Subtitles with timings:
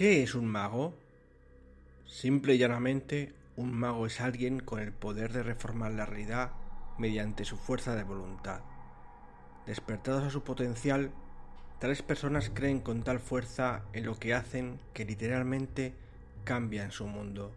[0.00, 0.94] ¿Qué es un mago?
[2.06, 6.52] Simple y llanamente, un mago es alguien con el poder de reformar la realidad
[6.96, 8.62] mediante su fuerza de voluntad.
[9.66, 11.10] Despertados a su potencial,
[11.80, 15.92] tales personas creen con tal fuerza en lo que hacen que literalmente
[16.44, 17.52] cambian su mundo.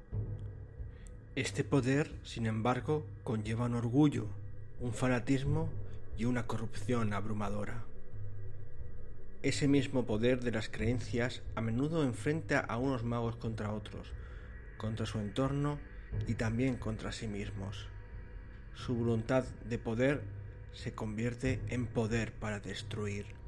[1.38, 4.28] Este poder, sin embargo, conlleva un orgullo,
[4.82, 5.70] un fanatismo
[6.18, 7.86] y una corrupción abrumadora.
[9.44, 14.14] Ese mismo poder de las creencias a menudo enfrenta a unos magos contra otros,
[14.78, 15.80] contra su entorno
[16.28, 17.90] y también contra sí mismos.
[18.74, 20.22] Su voluntad de poder
[20.72, 23.43] se convierte en poder para destruir.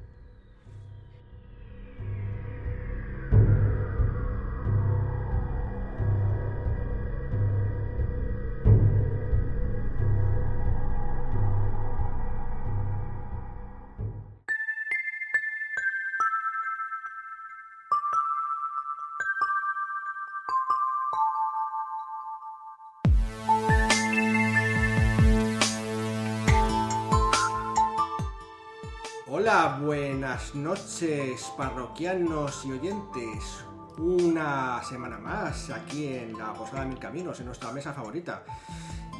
[30.56, 33.64] Noches parroquianos y oyentes.
[33.98, 38.44] Una semana más aquí en la Posada de Mil Caminos, en nuestra mesa favorita.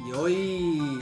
[0.05, 0.99] Y hoy,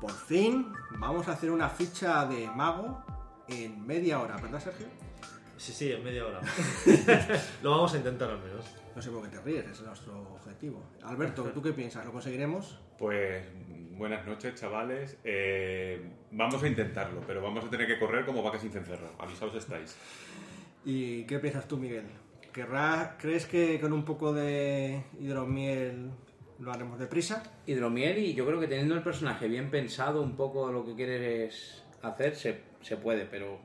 [0.00, 3.02] por fin, vamos a hacer una ficha de mago
[3.48, 4.86] en media hora, ¿verdad, Sergio?
[5.56, 6.40] Sí, sí, en media hora.
[7.62, 8.64] Lo vamos a intentar al menos.
[8.94, 10.82] No sé por qué te ríes, ese es nuestro objetivo.
[11.04, 12.04] Alberto, ¿tú qué piensas?
[12.04, 12.78] ¿Lo conseguiremos?
[12.98, 13.44] Pues
[13.92, 15.16] buenas noches, chavales.
[15.24, 19.12] Eh, vamos a intentarlo, pero vamos a tener que correr como vacas sin cencerro.
[19.18, 19.96] Avisaos estáis.
[20.84, 22.06] ¿Y qué piensas tú, Miguel?
[22.52, 26.10] ¿Querrá, ¿Crees que con un poco de hidromiel
[26.58, 27.44] lo haremos deprisa?
[27.66, 31.84] Hidromiel y yo creo que teniendo el personaje bien pensado, un poco lo que quieres
[32.02, 33.60] hacer, se, se puede, pero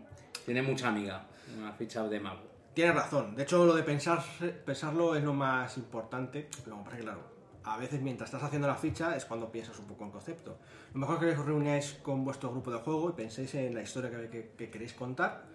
[0.45, 1.25] tiene mucha amiga,
[1.57, 2.54] una ficha de mago.
[2.75, 3.35] Tienes razón.
[3.35, 4.21] De hecho, lo de pensar,
[4.65, 6.49] pensarlo es lo más importante.
[6.65, 7.21] Lo que claro,
[7.63, 10.57] a veces mientras estás haciendo la ficha es cuando piensas un poco en concepto.
[10.93, 14.11] Lo mejor que os reunáis con vuestro grupo de juego y penséis en la historia
[14.29, 15.45] que queréis contar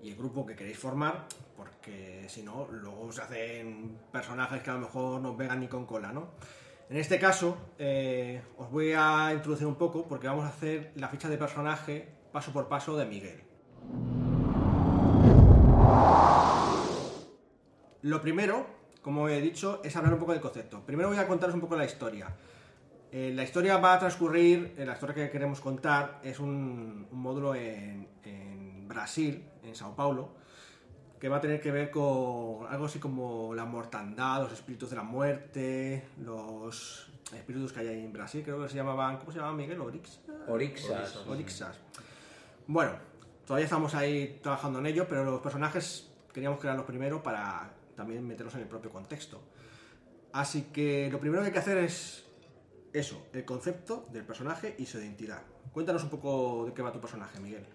[0.00, 4.74] y el grupo que queréis formar, porque si no, luego se hacen personajes que a
[4.74, 6.28] lo mejor no pegan ni con cola, ¿no?
[6.88, 11.08] En este caso, eh, os voy a introducir un poco porque vamos a hacer la
[11.08, 13.42] ficha de personaje paso por paso de Miguel.
[18.02, 18.66] Lo primero,
[19.02, 20.80] como he dicho, es hablar un poco del concepto.
[20.86, 22.28] Primero voy a contaros un poco la historia.
[23.12, 27.20] Eh, la historia va a transcurrir, eh, la historia que queremos contar es un, un
[27.20, 30.30] módulo en, en Brasil, en Sao Paulo,
[31.18, 34.96] que va a tener que ver con algo así como la mortandad, los espíritus de
[34.96, 39.38] la muerte, los espíritus que hay ahí en Brasil, creo que se llamaban, ¿cómo se
[39.38, 39.80] llamaban Miguel?
[39.80, 40.20] Orix.
[40.48, 41.16] Orixas.
[41.26, 41.78] Orixas.
[42.66, 42.92] Bueno,
[43.50, 48.54] todavía estamos ahí trabajando en ello, pero los personajes queríamos crearlos primero para también meterlos
[48.54, 49.42] en el propio contexto.
[50.32, 52.28] Así que lo primero que hay que hacer es
[52.92, 55.42] eso, el concepto del personaje y su identidad.
[55.72, 57.66] Cuéntanos un poco de qué va tu personaje, Miguel.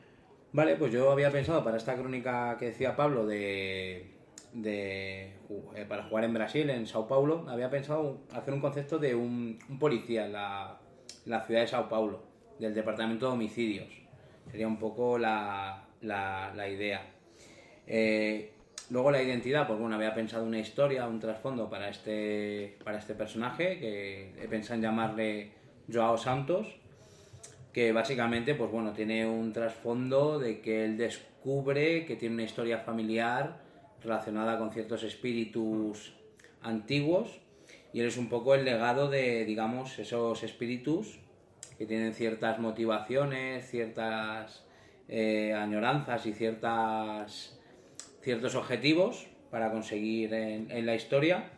[0.53, 4.15] Vale, pues yo había pensado para esta crónica que decía Pablo de,
[4.53, 9.13] ju- eh, para jugar en Brasil, en Sao Paulo, había pensado hacer un concepto de
[9.13, 10.79] un, un policía en la,
[11.25, 12.23] en la ciudad de Sao Paulo,
[12.59, 14.04] del departamento de homicidios.
[14.51, 17.01] Sería un poco la, la- la idea.
[17.87, 18.51] Eh,
[18.89, 23.13] luego la identidad, pues bueno, había pensado una historia, un trasfondo para este, para este
[23.15, 25.51] personaje, que he pensado en llamarle
[25.91, 26.67] Joao Santos
[27.73, 32.77] que básicamente, pues bueno, tiene un trasfondo de que él descubre que tiene una historia
[32.79, 33.59] familiar
[34.01, 36.13] relacionada con ciertos espíritus
[36.61, 37.41] antiguos
[37.91, 41.19] y él es un poco el legado de, digamos, esos espíritus
[41.77, 44.63] que tienen ciertas motivaciones, ciertas
[45.07, 47.59] eh, añoranzas y ciertas,
[48.21, 51.51] ciertos objetivos para conseguir en, en la historia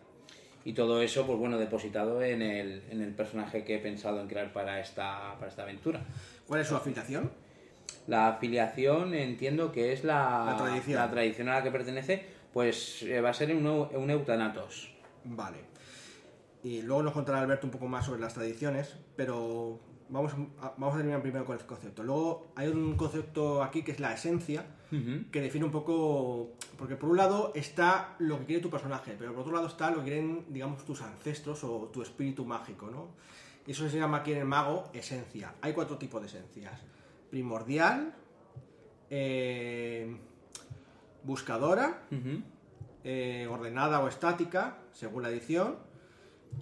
[0.65, 4.27] y todo eso, pues bueno, depositado en el, en el personaje que he pensado en
[4.27, 6.01] crear para esta, para esta aventura.
[6.45, 7.31] ¿Cuál es su afiliación?
[8.07, 10.99] La afiliación entiendo que es la, La tradición.
[10.99, 14.93] la tradición a la que pertenece, pues eh, va a ser un, un eutanatos.
[15.23, 15.57] Vale.
[16.63, 20.93] Y luego nos contará Alberto un poco más sobre las tradiciones, pero vamos a, vamos
[20.93, 22.03] a terminar primero con el concepto.
[22.03, 24.65] Luego hay un concepto aquí que es la esencia,
[25.31, 26.51] que define un poco...
[26.77, 29.91] Porque por un lado está lo que quiere tu personaje, pero por otro lado está
[29.91, 33.09] lo que quieren, digamos, tus ancestros o tu espíritu mágico, ¿no?
[33.65, 35.55] Y eso se llama aquí en el mago esencia.
[35.61, 36.79] Hay cuatro tipos de esencias.
[37.29, 38.13] Primordial,
[39.09, 40.15] eh,
[41.23, 42.03] buscadora,
[43.03, 45.75] eh, ordenada o estática, según la edición,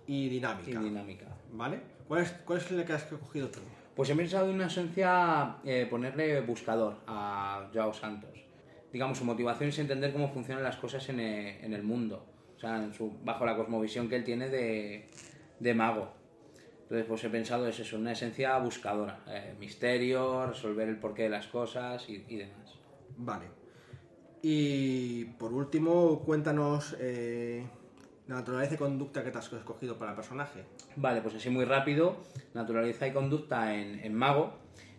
[0.08, 0.70] y dinámica.
[0.80, 1.26] Y dinámica.
[1.52, 1.80] ¿Vale?
[2.08, 3.60] ¿Cuál es, ¿Cuál es la que has cogido tú?
[3.96, 8.32] Pues he pensado en una esencia eh, ponerle buscador a Joao Santos.
[8.92, 12.26] digamos, su motivación es entender cómo funcionan las cosas en e- en el mundo.
[12.56, 15.10] O sea, en su- bajo la cosmovisión que él tiene de,
[15.60, 16.14] de mago.
[16.84, 19.24] Entonces, pues he pensado es eso, una esencia buscadora.
[19.28, 22.76] eh, misterio, resolver el porqué de las cosas y, y demás.
[23.18, 23.48] Vale.
[24.42, 27.66] Y por último, cuéntanos eh,
[28.28, 30.64] la naturaleza y conducta que te has escogido para el personaje.
[30.96, 32.18] Vale, pues así muy rápido,
[32.54, 34.54] naturaleza y conducta en, en mago.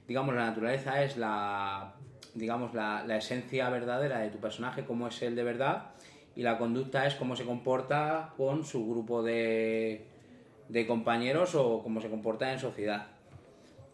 [0.07, 1.95] Digamos, la naturaleza es la,
[2.35, 5.91] digamos, la, la esencia verdadera de tu personaje, cómo es él de verdad,
[6.37, 10.07] y la conducta es cómo se comporta con su grupo de,
[10.69, 13.07] de compañeros o cómo se comporta en sociedad.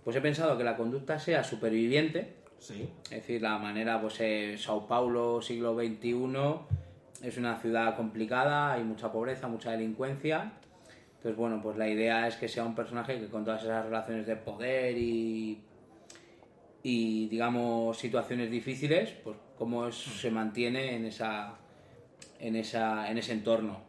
[0.04, 2.88] Pues he pensado que la conducta sea superviviente, Sí.
[3.04, 6.14] es decir, la manera, pues eh, Sao Paulo, siglo XXI,
[7.22, 10.52] es una ciudad complicada, hay mucha pobreza, mucha delincuencia.
[11.16, 14.26] Entonces, bueno, pues la idea es que sea un personaje que con todas esas relaciones
[14.26, 15.62] de poder y,
[16.82, 21.54] y digamos, situaciones difíciles, pues cómo se mantiene en, esa,
[22.40, 23.80] en, esa, en ese entorno.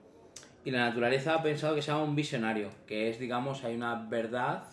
[0.64, 4.66] Y la naturaleza ha pensado que sea un visionario, que es, digamos, hay una verdad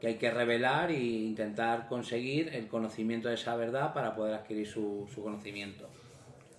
[0.00, 4.66] que hay que revelar e intentar conseguir el conocimiento de esa verdad para poder adquirir
[4.66, 5.88] su, su conocimiento.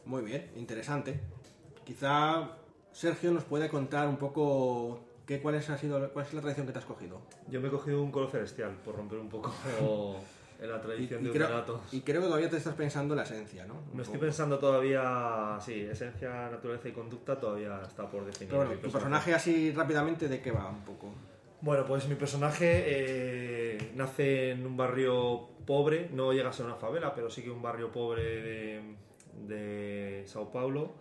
[0.05, 1.19] Muy bien, interesante.
[1.83, 2.49] Quizá
[2.91, 6.65] Sergio nos puede contar un poco qué, cuál, es, ha sido, cuál es la tradición
[6.67, 7.21] que te has cogido.
[7.49, 9.51] Yo me he cogido un colo celestial, por romper un poco
[10.61, 11.81] en la Y, tradición y de creo, Utanatos.
[11.91, 13.73] y creo que todavía te estás pensando en la esencia, ¿no?
[13.91, 18.49] Un Me estoy pensando todavía, sí, esencia, naturaleza y conducta todavía está por definir.
[18.53, 21.09] Pero bueno, tu personaje así rápidamente, ¿de qué va un poco?
[21.61, 26.75] Bueno, pues mi personaje eh, nace en un barrio pobre, no llega a ser una
[26.75, 28.95] favela, pero sí que un barrio pobre de,
[29.47, 30.93] de Sao Paulo.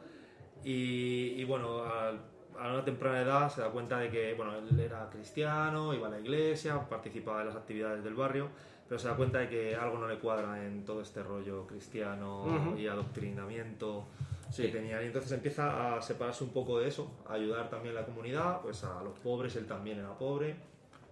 [0.65, 2.13] Y, y bueno, a,
[2.59, 6.21] una temprana edad se da cuenta de que bueno, él era cristiano, iba a la
[6.21, 8.49] iglesia, participaba de las actividades del barrio,
[8.89, 12.45] pero se da cuenta de que algo no le cuadra en todo este rollo cristiano
[12.45, 12.77] Ujú.
[12.79, 14.07] y adoctrinamiento
[14.51, 14.63] Sí.
[14.65, 15.03] que tenía.
[15.03, 18.61] Y entonces empieza a separarse un poco de eso, a ayudar también a la comunidad,
[18.61, 20.55] pues a los pobres, él también era pobre.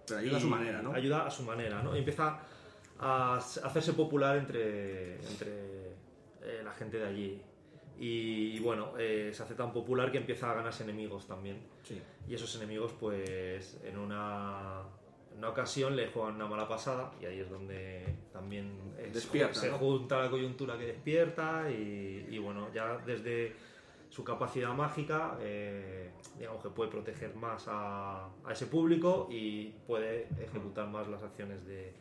[0.07, 0.93] Pero ayuda a su manera, ¿no?
[0.93, 1.93] Ayuda a su manera, ¿no?
[1.95, 2.39] Y empieza
[2.99, 5.82] a hacerse popular entre, entre
[6.43, 7.41] eh, la gente de allí.
[7.99, 11.61] Y, bueno, eh, se hace tan popular que empieza a ganarse enemigos también.
[11.83, 12.01] Sí.
[12.27, 14.81] Y esos enemigos, pues, en una,
[15.31, 18.03] en una ocasión le juegan una mala pasada y ahí es donde
[18.33, 19.77] también es- Despierta, se ¿no?
[19.77, 23.53] junta la coyuntura que despierta y, y, bueno, ya desde
[24.09, 30.27] su capacidad mágica, eh, digamos que puede proteger más a, a ese público y puede
[30.41, 31.93] ejecutar más las acciones de,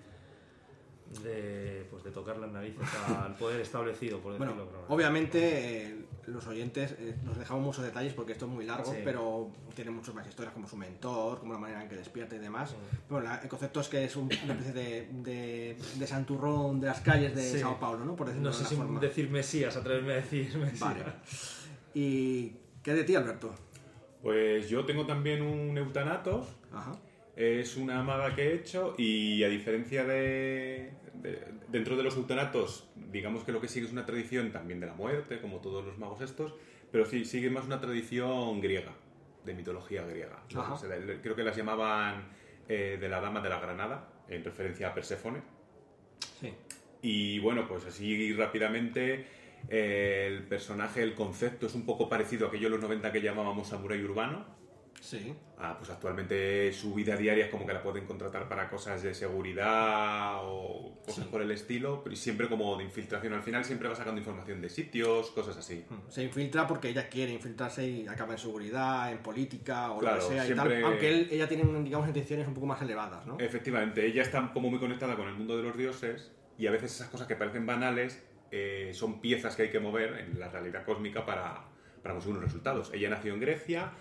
[1.22, 2.86] de, pues de tocar las narices
[3.18, 4.94] al poder establecido, por Bueno, decirlo manera.
[4.94, 8.98] obviamente eh, los oyentes eh, nos dejamos muchos detalles porque esto es muy largo, Sí.
[9.04, 12.38] pero tiene muchas más historias como su mentor, como la manera en que despierta y
[12.38, 12.74] demás.
[13.10, 16.86] Bueno, la- el concepto es que es un- una especie de, de, de santurrón de
[16.86, 17.58] las calles de Sí.
[17.58, 18.16] Sao Paulo, ¿no?
[18.16, 19.00] Por decirlo No de sé si forma.
[19.00, 20.80] decir Mesías, atreverme a decir Mesías.
[20.80, 21.04] Vale.
[21.94, 23.52] ¿Y qué de ti, Alberto?
[24.22, 26.46] Pues yo tengo también un Eutanatos.
[26.72, 26.92] Ajá.
[27.36, 32.90] Es una maga que he hecho y a diferencia de, de- Dentro de los eutanatos,
[33.10, 35.96] digamos que lo que sigue es una tradición también de la muerte, como todos los
[35.96, 36.54] magos estos,
[36.90, 38.92] pero sí sigue más una tradición griega,
[39.46, 40.42] de mitología griega.
[41.22, 42.24] Creo que las llamaban
[42.68, 45.40] eh, de la Dama de la Granada, en referencia a Perséfone.
[46.40, 46.52] Sí.
[47.00, 49.26] Y bueno, pues así rápidamente
[49.70, 53.22] eh, el personaje, el concepto es un poco parecido a aquello de los 90 que
[53.22, 54.44] llamábamos samurai urbano.
[55.02, 55.34] Sí.
[55.58, 59.12] Ah, pues actualmente su vida diaria es como que la pueden contratar para cosas de
[59.14, 61.30] seguridad o cosas Sí.
[61.30, 63.32] por el estilo, pero siempre como de infiltración.
[63.32, 65.84] Al final siempre va sacando información de sitios, cosas así.
[66.08, 70.22] Se infiltra porque ella quiere infiltrarse y acaba en seguridad, en política o Claro, lo
[70.28, 70.84] que sea y siempre- tal.
[70.84, 73.38] Aunque él- ella tiene, digamos, intenciones un poco más elevadas, ¿no?
[73.40, 76.94] Efectivamente, ella está como muy conectada con el mundo de los dioses y a veces
[76.94, 80.84] esas cosas que parecen banales eh, son piezas que hay que mover en la realidad
[80.84, 81.64] cósmica para,
[82.02, 82.90] para conseguir unos resultados.
[82.92, 83.92] Ella nació en Grecia,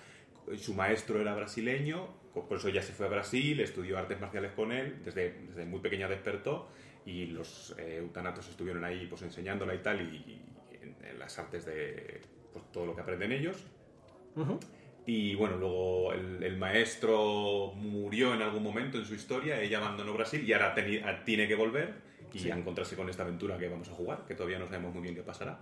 [0.58, 4.72] su maestro era brasileño, por eso ella se fue a Brasil, estudió artes marciales con
[4.72, 6.70] él, desde, desde muy pequeña despertó
[7.06, 10.46] y los eh, eutanatos estuvieron ahí pues enseñándola y tal y, y
[10.82, 12.22] en, en las artes de
[12.54, 13.58] pues, todo lo que aprenden ellos.
[14.36, 14.60] Ujú.
[15.06, 20.14] Y bueno, luego el, el maestro murió en algún momento en su historia, ella abandonó
[20.14, 20.76] Brasil y ahora
[21.26, 21.94] tiene que volver
[22.34, 22.50] y Sí.
[22.52, 25.16] a encontrarse con esta aventura que vamos a jugar, que todavía no sabemos muy bien
[25.16, 25.60] qué pasará.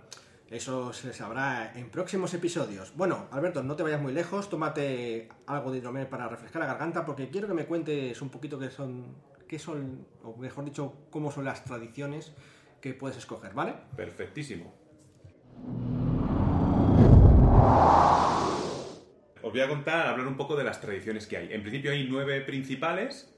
[0.50, 2.92] Eso se sabrá en próximos episodios.
[2.96, 7.06] Bueno, Alberto, no te vayas muy lejos, tómate algo de hidromiel para refrescar la garganta,
[7.06, 9.14] porque quiero que me cuentes un poquito qué son,
[9.46, 12.32] qué son, o mejor dicho, cómo son las tradiciones
[12.80, 13.74] que puedes escoger, ¿vale?
[13.94, 14.74] Perfectísimo.
[19.42, 21.52] Os voy a contar, hablar un poco de las tradiciones que hay.
[21.52, 23.32] En principio hay nueve principales,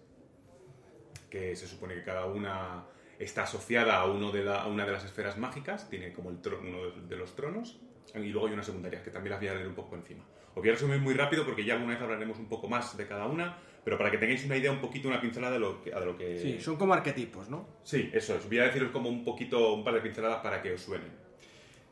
[1.28, 2.87] que se supone que cada una
[3.25, 6.41] está asociada a, uno de la- a una de las esferas mágicas, tiene como el
[6.43, 7.81] tro- uno de- los tronos,
[8.14, 10.25] y luego hay una secundaria, que también las voy a leer un poco encima.
[10.50, 13.07] Os voy a resumir muy rápido porque ya alguna vez hablaremos un poco más de
[13.07, 15.91] cada una, pero para que tengáis una idea, un poquito, una pincelada de lo que...
[15.91, 16.38] De lo que...
[16.38, 17.67] Sí, son como arquetipos, ¿no?
[17.85, 18.47] Sí, eso es.
[18.47, 21.11] Voy a deciros como un poquito, un par de pinceladas para que os suenen.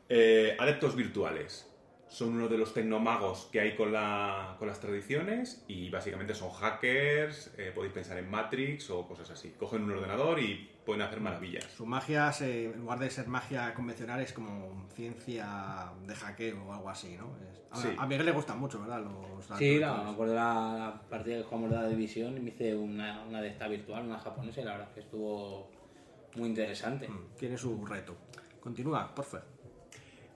[0.08, 1.69] Eh, adeptos virtuales.
[2.10, 6.50] Son uno de los tecnomagos que hay con, la- con las tradiciones y básicamente son
[6.50, 9.50] hackers, eh, podéis pensar en Matrix o cosas así.
[9.56, 11.64] Cogen un ordenador y pueden hacer maravillas.
[11.66, 16.72] Su magia, se- en lugar de ser magia convencional, es como ciencia de hackeo o
[16.72, 17.30] algo así, ¿no?
[17.48, 17.88] Es- a, Sí.
[17.96, 19.02] a Miguel le gustan mucho, ¿verdad?
[19.04, 20.44] Los Sí, no, me acuerdo la,
[20.76, 24.04] la partida que jugamos de la división y me hice una, una de esta virtual,
[24.06, 25.70] una japonesa, y la verdad es que estuvo
[26.34, 27.06] muy interesante.
[27.08, 28.16] Mm, Tiene su reto.
[28.58, 29.46] Continúa, por favor.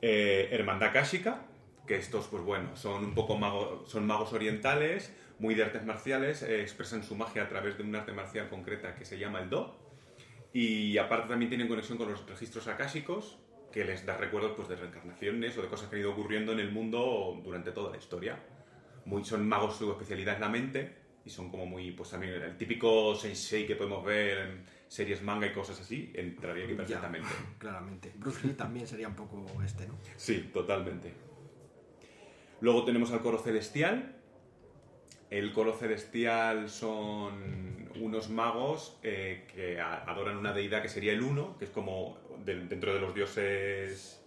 [0.00, 1.40] Eh, Hermandad Kashika,
[1.87, 6.43] que estos, pues bueno, son un poco magos, son magos orientales, muy de artes marciales,
[6.43, 9.50] eh, expresan su magia a través de un arte marcial concreta que se llama el
[9.50, 9.76] Do.
[10.53, 13.38] Y aparte también tienen conexión con los registros akáshicos,
[13.73, 16.61] que les da recuerdos pues, de reencarnaciones o de cosas que han ido ocurriendo en
[16.61, 18.38] el mundo durante toda la historia.
[19.05, 22.57] Muy, son magos, su especialidad es la mente, y son como muy, pues también el
[22.57, 27.29] típico sensei que podemos ver en series manga y cosas así, entraría aquí Ya, perfectamente.
[27.59, 28.12] claramente.
[28.14, 29.99] Bruce Lee también sería un poco este, ¿no?
[30.17, 31.12] Sí, totalmente.
[32.64, 34.14] Luego tenemos al coro celestial.
[35.28, 41.59] El coro celestial son unos magos eh, que adoran una deidad que sería el uno,
[41.59, 44.25] que es como dentro de los dioses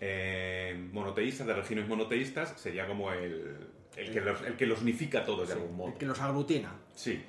[0.00, 3.56] eh, monoteístas, de religiones monoteístas, sería como el,
[3.96, 5.88] el que, los, el que los unifica todos de algún modo.
[5.88, 6.74] El que los aglutina.
[6.94, 7.24] Sí.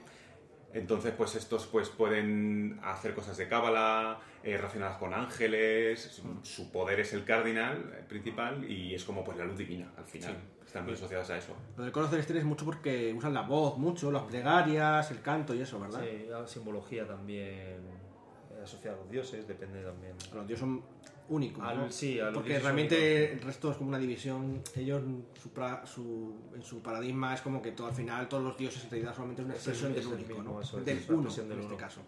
[0.73, 6.99] Entonces, pues estos pues pueden hacer cosas de cábala, eh, relacionadas con ángeles, su, poder
[6.99, 10.35] es el cardinal el principal y es como pues la luz divina al final.
[10.65, 11.53] Están muy asociados a eso.
[11.77, 15.55] Lo del coro celestial es mucho porque usan la voz mucho, las plegarias, el canto
[15.55, 16.01] y eso, ¿verdad?
[16.03, 20.13] Sí, la simbología también eh, asociada a los dioses, depende también.
[20.33, 20.83] Los dioses son
[21.29, 21.91] únicos, Al- ¿no?
[21.91, 24.61] sí, a los Porque realmente el resto es como una división.
[24.75, 25.01] Ellos,
[25.41, 28.83] su, pra- su- en su paradigma es como que todo, al final todos los dioses
[28.85, 30.61] en realidad solamente es una expresión es del el único, mismo, ¿no?
[30.61, 31.77] eso es, del uno, del en este uno.
[31.77, 32.01] caso.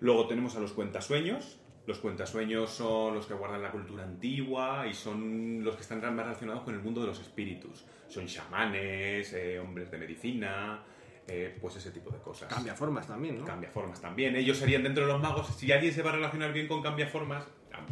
[0.00, 1.58] Luego tenemos a los cuentasueños.
[1.86, 6.26] Los cuentasueños son los que guardan la cultura antigua y son los que están más
[6.26, 7.84] relacionados con el mundo de los espíritus.
[8.08, 10.82] Son chamanes, eh, hombres de medicina,
[11.28, 12.52] eh, pues ese tipo de cosas.
[12.52, 13.44] Cambia formas también, ¿no?
[13.44, 14.36] Cambiaformas también.
[14.36, 15.46] Ellos serían dentro de los magos.
[15.56, 17.44] Si alguien se va a relacionar bien con cambiaformas,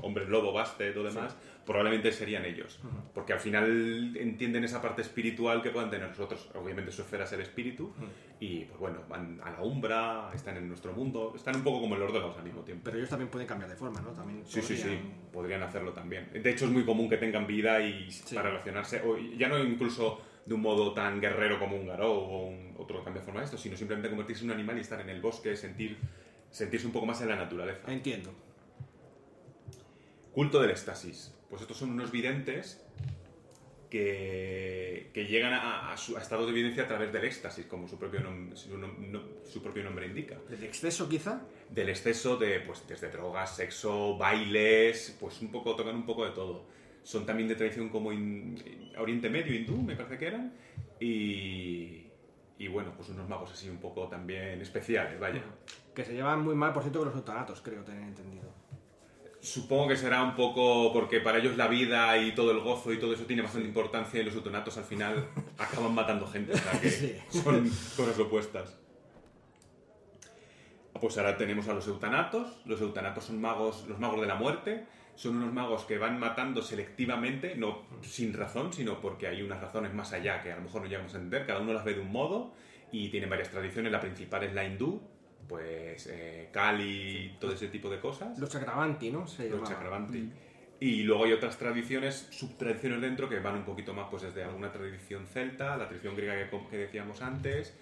[0.03, 1.37] hombres lobo, baste, todo demás,
[1.67, 2.81] probablemente serían ellos.
[3.12, 6.49] Porque al final entienden esa parte espiritual que puedan tener nosotros.
[6.55, 7.93] Obviamente su esfera es el espíritu.
[8.41, 11.95] Y pues bueno, van a la umbra, están en nuestro mundo, están un poco como
[11.95, 12.83] el Lord de los al mismo tiempo.
[12.85, 14.11] Pero ellos también pueden cambiar de forma, ¿no?
[14.11, 16.31] También Sí, sí, sí, podrían- podrían hacerlo también.
[16.33, 20.21] De hecho, es muy común que tengan vida y para relacionarse, o ya no incluso
[20.46, 23.46] de un modo tan guerrero como un garou o un, otro cambio de forma de
[23.46, 25.96] esto, sino simplemente convertirse en un animal y estar en el bosque, sentir,
[26.50, 27.90] sentirse un poco más en la naturaleza.
[27.90, 28.32] Entiendo.
[30.32, 31.32] Culto del éxtasis.
[31.48, 32.84] Pues estos son unos videntes
[33.90, 37.86] que, que llegan a, a su a estado de evidencia a través del éxtasis, como
[37.86, 40.36] su propio, nom- su, no- su propio nombre indica.
[40.50, 41.42] ¿El exceso quizá?
[41.70, 46.32] Del exceso de, pues, desde drogas, sexo, bailes, pues un poco, tocan un poco de
[46.32, 46.64] todo.
[47.04, 50.52] Son también de tradición como in- Oriente Medio, hindú, me parece que eran.
[50.99, 52.06] Y,
[52.58, 55.42] y bueno, pues unos magos así un poco también especiales, vaya.
[55.94, 58.52] Que se llevan muy mal, por cierto, con los eutanatos, creo tener entendido.
[59.40, 62.99] Supongo que será un poco porque para ellos la vida y todo el gozo y
[62.99, 66.80] todo eso tiene bastante importancia y los eutonatos al final acaban matando gente, o sea
[66.80, 67.14] que Sí.
[67.28, 68.75] son cosas opuestas.
[70.99, 72.56] Pues ahora tenemos a los eutanatos.
[72.64, 74.87] Los eutanatos son magos, los magos de la muerte.
[75.16, 79.94] Son unos magos que van matando selectivamente, no sin razón, sino porque hay unas razones
[79.94, 81.47] más allá que a lo mejor no llegamos a entender.
[81.47, 82.52] Cada uno las ve de un modo
[82.90, 83.92] y tienen varias tradiciones.
[83.92, 85.00] La principal es la hindú,
[85.49, 89.26] pues eh, Kali, todo ese tipo de cosas Los Chakravanti, ¿no?
[89.26, 89.68] Se los.
[89.68, 90.30] Chakravanti.
[90.80, 94.73] Y luego hay otras tradiciones, subtradiciones dentro que van un poquito más pues desde alguna
[94.73, 97.75] tradición celta, la tradición griega que, que decíamos antes,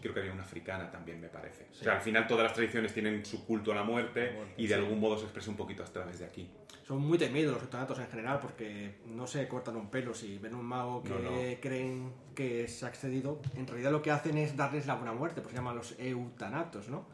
[0.00, 1.66] creo que había una africana también me parece.
[1.72, 4.74] O sea, al final todas las tradiciones tienen su culto a la muerte, y de
[4.74, 6.48] algún modo se expresa un poquito a través de aquí.
[6.86, 10.12] Son muy temidos los eutanatos en general porque no se cortan un pelo.
[10.12, 11.30] Si ven un mago que No, no.
[11.60, 15.40] creen que se ha excedido, en realidad lo que hacen es darles la buena muerte,
[15.40, 17.06] pues se llaman los eutanatos, ¿no?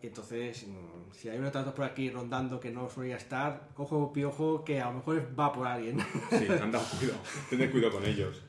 [0.00, 4.62] Entonces, mm, si hay un eutanato por aquí rondando que no solía estar, ojo piojo
[4.64, 5.98] que a lo mejor va por alguien.
[6.30, 7.18] Sí, anda, cuidado,
[7.50, 8.42] tened cuidado con ellos.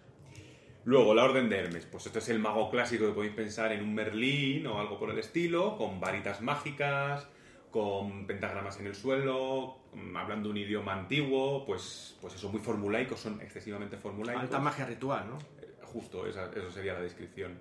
[0.86, 1.86] Luego, la Orden de Hermes.
[1.86, 5.10] Pues este es el mago clásico que podéis pensar en un Merlín o algo por
[5.10, 7.28] el estilo, con varitas mágicas,
[7.70, 13.20] con pentagramas en el suelo, mm, hablando un idioma antiguo, pues, pues eso, muy formulaicos,
[13.20, 14.44] son excesivamente formulaicos.
[14.44, 15.38] Alta magia ritual, ¿no?
[15.62, 17.58] Eh, Justo, esa- eso sería la descripción.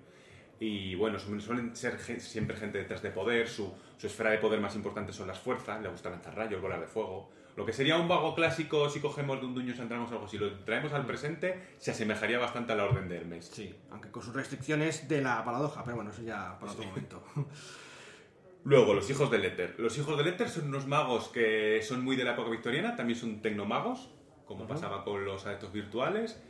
[0.59, 4.75] Y bueno, suelen ser siempre gente detrás de poder, su, su esfera de poder más
[4.75, 7.29] importante son las fuerzas, le gusta lanzar rayos, bolas de fuego.
[7.59, 10.49] Lo que sería un vago clásico si cogemos de un duño entramos algo así, lo
[10.59, 13.51] traemos al presente, se asemejaría bastante a la Orden de Hermes.
[13.53, 17.21] Sí, aunque con sus restricciones de la paradoja, pero bueno, eso ya para otro momento.
[18.63, 19.75] Luego, los hijos del éter.
[19.77, 23.19] Los hijos del éter son unos magos que son muy de la época victoriana, también
[23.19, 24.09] son tecnomagos,
[24.45, 26.41] como pasaba con los adeptos virtuales,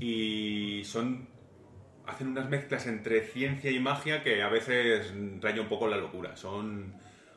[0.00, 1.28] y son
[2.06, 6.38] hacen unas mezclas entre ciencia y magia que a veces raya un poco la locura.
[6.38, 6.94] Son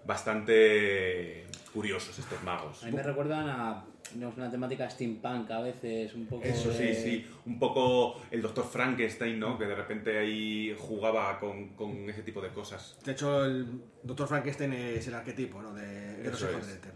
[0.07, 2.83] bastante curiosos estos magos.
[2.83, 6.43] A mí me recuerdan a digamos, una temática steampunk a veces, un poco.
[6.45, 7.27] Eso sí, de- sí.
[7.45, 9.57] Un poco el doctor Frankenstein, ¿no?
[9.57, 12.97] Que de repente ahí jugaba con, con ese tipo de cosas.
[13.03, 13.67] De hecho, el
[14.03, 14.27] Dr.
[14.27, 15.73] Frankenstein es el arquetipo ¿no?
[15.73, 16.67] de, de los Eso hijos es.
[16.69, 16.93] del éter.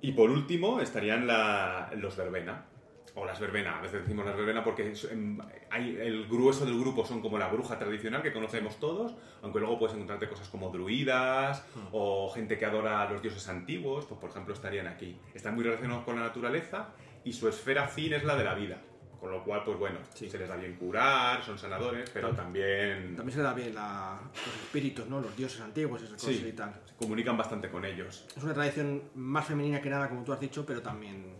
[0.00, 2.66] Y por último estarían la- los verbena.
[3.14, 5.38] O las verbena, a veces decimos las verbena porque em,
[5.70, 9.78] hay, el grueso del grupo son como la bruja tradicional que conocemos todos, aunque luego
[9.78, 14.30] puedes encontrarte cosas como druidas o gente que adora a los dioses antiguos, pues por
[14.30, 15.18] ejemplo estarían aquí.
[15.34, 16.88] Están muy relacionados con la naturaleza
[17.22, 18.78] y su esfera fin es la de la vida.
[19.20, 20.28] Con lo cual, pues bueno, Sí.
[20.28, 24.18] se les da bien curar, son sanadores, pero también También se le da bien la-
[24.34, 25.20] los espíritus, ¿no?
[25.20, 26.28] Los dioses antiguos, esas Sí.
[26.28, 26.74] cosas y tal.
[26.84, 28.26] se comunican bastante con ellos.
[28.36, 31.36] Es una tradición más femenina que nada, como tú has dicho, pero también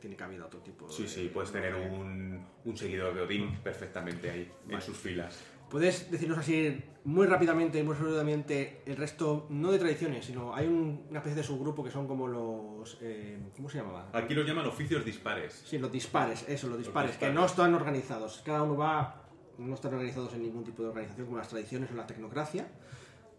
[0.00, 4.30] tiene cabida otro tipo Sí, de- sí, puedes tener un, un seguidor de Odín perfectamente
[4.30, 5.38] ahí, en sus filas.
[5.70, 11.06] ¿Puedes decirnos así muy rápidamente, muy rápidamente, el resto, no de tradiciones, sino hay un-
[11.10, 12.98] una especie de subgrupo que son como los...
[13.00, 14.06] eh, ¿Cómo se llamaban?
[14.12, 15.62] Aquí los llaman oficios dispares.
[15.66, 17.34] Sí, los dispares, eso, los dispares, que dispares.
[17.34, 18.42] no están organizados.
[18.44, 19.24] Cada uno va,
[19.58, 22.68] no están organizados en ningún tipo de organización como las tradiciones o la tecnocracia,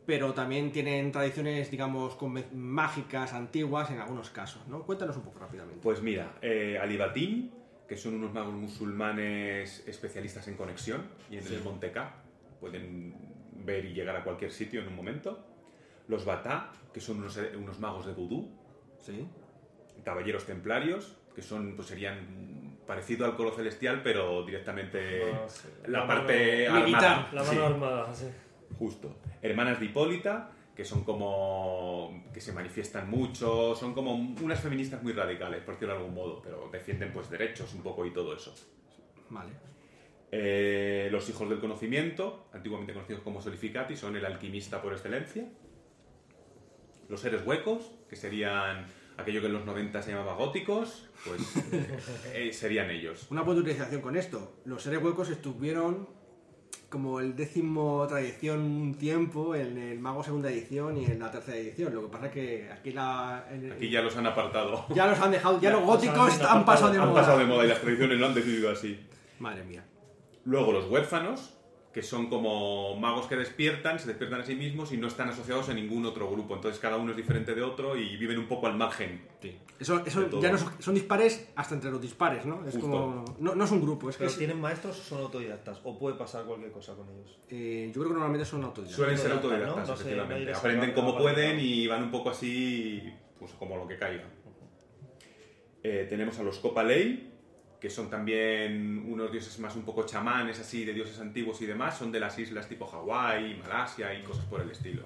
[0.07, 2.17] pero también tienen tradiciones, digamos,
[2.53, 4.83] mágicas, antiguas en algunos casos, ¿no?
[4.83, 5.81] Cuéntanos un poco rápidamente.
[5.83, 7.51] Pues mira, eh, Alibatín,
[7.87, 12.13] que son unos magos musulmanes especialistas en conexión y en el Monte K,
[12.61, 13.15] pueden
[13.65, 15.45] ver y llegar a cualquier sitio en un momento.
[16.07, 18.49] Los Batá, que son unos, unos magos de vudú.
[18.99, 19.27] Sí.
[20.05, 25.67] Caballeros templarios, que son, pues serían parecido al coro celestial, pero directamente Ah, sí.
[25.87, 27.03] la, La parte mano militar.
[27.03, 27.29] armada.
[27.33, 27.73] La mano Sí.
[27.73, 28.25] armada, sí.
[28.77, 29.15] Justo.
[29.41, 32.23] Hermanas de Hipólita, que son como.
[32.33, 36.41] que se manifiestan mucho, son como unas feministas muy radicales, por decirlo de algún modo,
[36.41, 38.53] pero defienden pues derechos un poco y todo eso.
[39.29, 39.51] Vale.
[40.31, 45.49] Eh, los hijos del conocimiento, antiguamente conocidos como solificati, son el alquimista por excelencia.
[47.09, 48.85] Los seres huecos, que serían
[49.17, 51.41] aquello que en los 90 se llamaba góticos, pues
[52.33, 53.27] eh, serían ellos.
[53.31, 54.61] Una puntualización con esto.
[54.65, 56.16] Los seres huecos estuvieron
[56.89, 61.57] como el décimo tradición un tiempo en el Mago segunda edición y en la tercera
[61.57, 61.93] edición.
[61.93, 63.45] Lo que pasa es que aquí la...
[63.51, 64.85] en- Aquí ya los han apartado.
[64.95, 66.65] ya los han dejado, ya, Ya los han góticos han, apartado.
[66.65, 67.21] pasado de Han moda.
[67.21, 68.99] pasado de moda y las tradiciones lo han decidido así.
[69.39, 69.83] Madre mía.
[70.45, 71.56] Luego los huérfanos,
[71.97, 75.67] que son como magos que despiertan, se despiertan a sí mismos y no están asociados
[75.69, 76.53] a ningún otro grupo.
[76.53, 79.19] Entonces cada uno es diferente de otro y viven un poco al margen.
[79.79, 80.05] Eso,
[80.39, 82.63] ya no son, son dispares hasta entre los dispares, ¿no?
[82.67, 82.81] Es Justo.
[82.81, 83.25] como...
[83.39, 85.79] No, no es un grupo, es que ¿Pero es- tienen maestros o son autodidactas?
[85.85, 87.35] ¿O puede pasar cualquier cosa con ellos?
[87.49, 88.95] eh, yo creo que normalmente son autodidactas.
[88.95, 90.53] Suelen ser Autodidactas, efectivamente.
[90.53, 94.29] Aprenden como pueden y van un poco así, pues como lo que caiga.
[95.81, 97.36] Eh, tenemos a los Copalei,
[97.79, 101.97] que son también unos dioses más un poco chamanes, así, de dioses antiguos y demás.
[101.97, 105.03] Son de las islas tipo Hawái, Malasia y cosas por el estilo.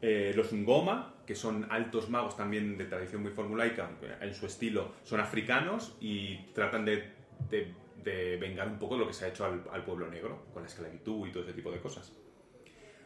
[0.00, 4.46] Eh, los Ngoma, que son altos magos también de tradición muy formulaica, aunque en su
[4.46, 7.10] estilo son africanos y tratan de,
[7.50, 10.62] de- de vengar un poco lo que se ha hecho al, al pueblo negro, con
[10.62, 12.12] la esclavitud y todo ese tipo de cosas.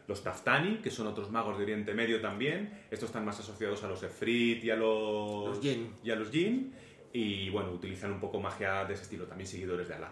[0.07, 3.87] Los Taftani, que son otros magos de Oriente Medio también, estos están más asociados a
[3.87, 5.59] los Efrit y a los,
[6.03, 6.73] y a los Jinn,
[7.13, 10.11] y bueno, utilizan un poco magia de ese estilo, también seguidores de Alá.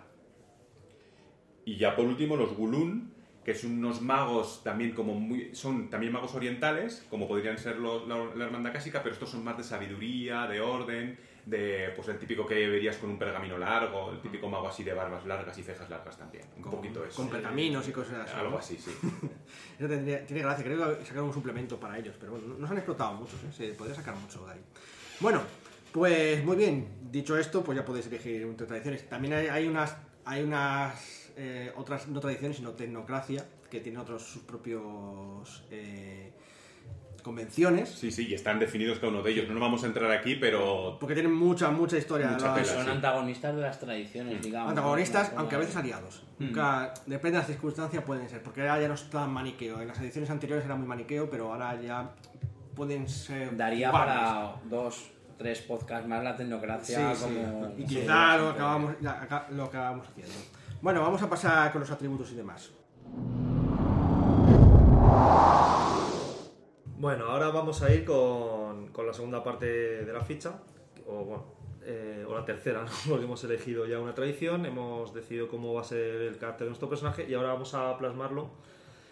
[1.66, 3.12] Y ya por último los Gulun,
[3.44, 8.08] que son unos magos también como muy, son también magos orientales, como podrían ser los-
[8.08, 12.20] la, la hermandad cásica, pero estos son más de sabiduría, de orden, de pues el
[12.20, 15.64] típico que verías con un pergamino largo, el típico mago así de barbas largas y
[15.64, 17.16] cejas largas también, un Con, poquito eso.
[17.16, 18.34] con pergaminos y cosas así.
[18.38, 18.58] Algo ¿no?
[18.60, 18.92] así, sí.
[19.80, 22.74] Eso tendría- tiene gracia, creo que sacaron un suplemento para ellos, pero bueno, no se
[22.74, 23.52] han explotado muchos, ¿eh?
[23.52, 24.60] se podría sacar mucho de ahí.
[25.20, 25.42] Bueno,
[25.92, 29.08] pues muy bien, dicho esto, pues ya podéis elegir entre tradiciones.
[29.08, 34.24] También hay, hay unas, hay unas eh, otras, no tradiciones, sino tecnocracia, que tiene otros
[34.24, 36.32] sus propios eh,
[37.22, 39.48] convenciones, Sí, sí, y están definidos cada uno de ellos.
[39.48, 42.38] No nos vamos a entrar aquí, pero porque tienen mucha, mucha historia.
[42.40, 42.90] Son sí.
[42.90, 44.70] antagonistas de las tradiciones, digamos.
[44.70, 45.40] Antagonistas, ¿no?
[45.40, 46.24] aunque a veces aliados.
[46.40, 48.42] Nunca, depende de las circunstancias, pueden ser.
[48.42, 49.82] Porque ahora ya no es tan maniqueo.
[49.82, 52.12] En las ediciones anteriores era muy maniqueo, pero ahora ya
[52.76, 53.56] pueden ser.
[53.56, 54.16] Daría jugables.
[54.16, 57.24] para dos, tres podcasts más la tecnocracia Sí, sí.
[57.24, 57.74] como...
[57.78, 58.96] Y sí, quizá lo acabamos,
[59.52, 60.34] lo acabamos haciendo.
[60.82, 62.72] Bueno, vamos a pasar con los atributos y demás.
[66.98, 70.54] Bueno, ahora vamos a ir con, con la segunda parte de la ficha,
[71.08, 71.46] o bueno,
[71.84, 72.92] eh, o la tercera, ¿no?
[73.10, 76.70] porque hemos elegido ya una tradición, hemos decidido cómo va a ser el carácter de
[76.70, 78.52] nuestro personaje y ahora vamos a plasmarlo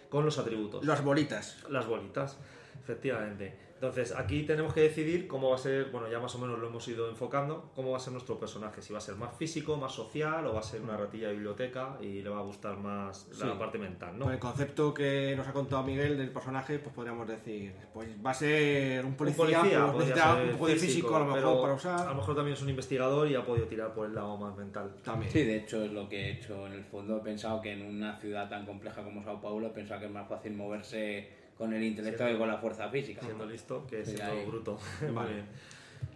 [0.10, 0.86] con los atributos.
[0.86, 1.64] Las bolitas.
[1.70, 2.38] Las bolitas,
[2.84, 3.69] efectivamente.
[3.82, 6.68] Entonces, aquí tenemos que decidir cómo va a ser, bueno, ya más o menos lo
[6.68, 9.78] hemos ido enfocando, cómo va a ser nuestro personaje, si va a ser más físico,
[9.78, 12.76] más social o va a ser una ratilla de biblioteca y le va a gustar
[12.78, 13.52] más la Sí.
[13.58, 14.26] parte mental, ¿no?
[14.26, 18.32] Con el concepto que nos ha contado Miguel del personaje, pues podríamos decir, pues va
[18.32, 21.62] a ser un Un policía, pues ser un poco de físico a lo mejor pero
[21.62, 22.08] para A usar.
[22.10, 24.94] lo mejor también es un investigador y ha podido tirar por el lado más mental.
[25.06, 25.32] También.
[25.32, 27.16] Sí, de hecho es lo que he hecho en el fondo.
[27.16, 30.12] He pensado que en una ciudad tan compleja como Sao Paulo, he pensado que es
[30.12, 32.32] más fácil moverse con el intelecto Sí.
[32.32, 33.22] que con la fuerza física.
[33.22, 34.46] Siendo listo que Sí, siendo ahí.
[34.48, 34.80] bruto.
[35.14, 35.44] Vale.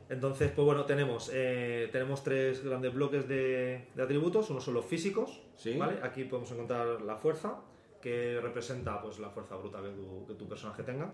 [0.09, 4.49] Entonces, pues bueno, tenemos, eh, tenemos tres grandes bloques de, de atributos.
[4.49, 5.77] Uno son los físicos, Sí.
[5.77, 5.99] ¿vale?
[6.01, 7.59] Aquí podemos encontrar la fuerza,
[8.01, 11.13] que representa pues, la fuerza bruta que tu, que tu personaje tenga.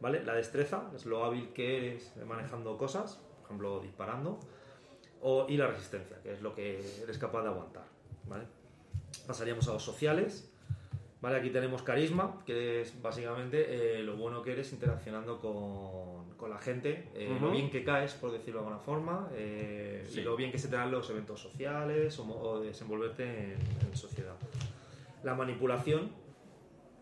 [0.00, 0.22] ¿Vale?
[0.24, 4.38] La destreza, es lo hábil que eres manejando cosas, por ejemplo, disparando.
[5.20, 7.84] O, y la resistencia, que es lo que eres capaz de aguantar.
[8.28, 8.44] ¿vale?
[9.26, 10.50] Pasaríamos a los sociales.
[11.24, 13.64] Vale, aquí tenemos carisma, que es básicamente
[13.98, 18.12] eh, lo bueno que eres interaccionando con, con la gente, eh, lo bien que caes,
[18.12, 20.20] por decirlo de alguna forma, eh, Sí.
[20.20, 23.56] y lo bien que se te dan los eventos sociales o, o desenvolverte en,
[23.88, 24.34] en sociedad.
[25.22, 26.10] La manipulación,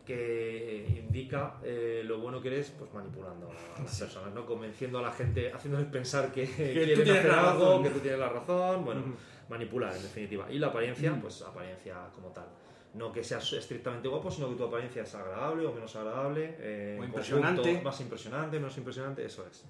[0.06, 1.56] que indica
[2.04, 4.46] lo bueno que eres pues manipulando a las personas, ¿no?
[4.46, 7.82] convenciendo a la gente, haciéndoles pensar que, quieren tú tienes hacer la algo, razón.
[7.82, 9.02] que tú tienes la razón, bueno,
[9.48, 10.46] manipular en definitiva.
[10.50, 12.46] Y la apariencia, pues apariencia como tal.
[12.94, 16.56] No que seas estrictamente guapo, sino que tu apariencia es agradable o menos agradable.
[16.58, 17.62] eh, O impresionante.
[17.62, 19.64] conjunto, Más impresionante, menos impresionante, eso es.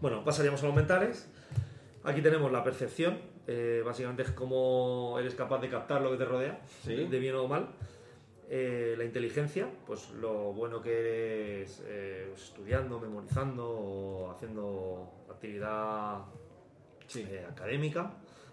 [0.00, 1.28] Bueno, pasaríamos a los mentales.
[2.02, 6.24] Aquí tenemos la percepción, eh, básicamente es cómo eres capaz de captar lo que te
[6.24, 6.94] rodea, Sí.
[7.06, 7.68] de bien o mal.
[8.50, 10.90] Eh, la inteligencia, pues lo bueno que
[11.60, 16.18] eres eh, estudiando, memorizando o haciendo actividad
[17.06, 17.26] Sí.
[17.48, 18.10] académica,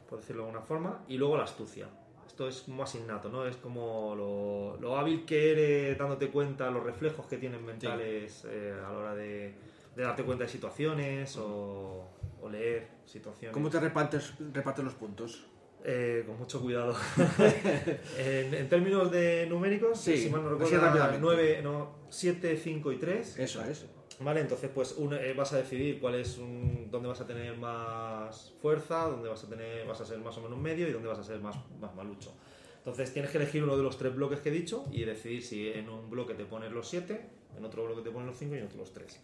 [0.10, 1.88] por decirlo de alguna forma, y luego la astucia.
[2.32, 3.46] Esto es más innato, ¿no?
[3.46, 8.74] Es como lo, lo hábil que eres dándote cuenta, los reflejos que tienes mentales eh,
[8.80, 9.54] a la hora de,
[9.98, 12.08] de darte cuenta de situaciones o,
[12.42, 13.54] o leer situaciones.
[13.54, 15.46] ¿Cómo te repartes, repartes los puntos?
[15.84, 16.96] Eh, con mucho cuidado.
[18.18, 21.20] en, en términos de numéricos, Sí, si mal no recuerdo, rápidamente.
[21.20, 23.40] 9, no, 7, 5 y 3.
[23.40, 23.86] Eso es.
[24.24, 27.58] Vale, entonces pues un- eh, vas a decidir cuál es un, dónde vas a tener
[27.58, 31.08] más fuerza, dónde vas a tener, vas a ser más o menos medio y dónde
[31.08, 32.32] vas a ser más, más malucho.
[32.78, 35.70] Entonces tienes que elegir uno de los tres bloques que he dicho y decidir si
[35.70, 37.22] en un bloque te pones los 7,
[37.58, 39.20] en otro bloque te pones los 5 y en otro los 3.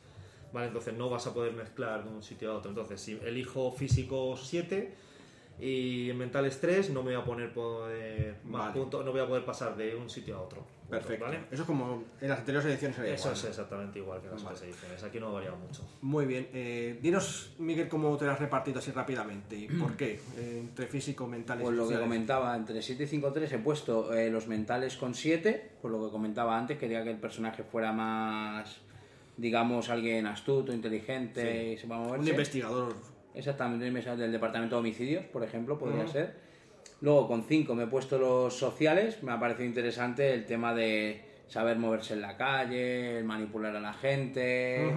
[0.54, 2.70] Vale, entonces no vas a poder mezclar de un sitio a otro.
[2.72, 4.94] Entonces, si elijo físico 7
[5.60, 8.74] y en mentales 3, no me voy a poner poder, más Vale.
[8.80, 10.64] puntos, no voy a poder pasar de un sitio a otro.
[10.90, 11.26] Perfecto.
[11.26, 11.40] ¿Vale?
[11.52, 13.34] Eso es como en las anteriores ediciones era Eso igual.
[13.34, 14.56] es exactamente igual que en las Vale.
[14.56, 15.04] otras ediciones.
[15.04, 15.82] Aquí no ha variado mucho.
[16.02, 16.48] Muy bien.
[16.54, 20.22] Eh, dinos, Miguel, cómo te lo has repartido así rápidamente y por qué.
[20.38, 23.58] Eh, entre físico, mental y Pues lo que comentaba, entre 7 y 5 3 he
[23.60, 27.64] puesto eh, los mentales con 7, por lo que comentaba antes, quería que el personaje
[27.64, 28.78] fuera más,
[29.36, 32.20] digamos, alguien astuto, inteligente y moverse.
[32.22, 32.96] Un investigador.
[33.38, 36.12] Exactamente, del departamento de homicidios, por ejemplo, podría Ujú.
[36.12, 36.34] ser.
[37.02, 41.22] Luego con 5 me he puesto los sociales, me ha parecido interesante el tema de
[41.48, 44.92] saber moverse en la calle, manipular a la gente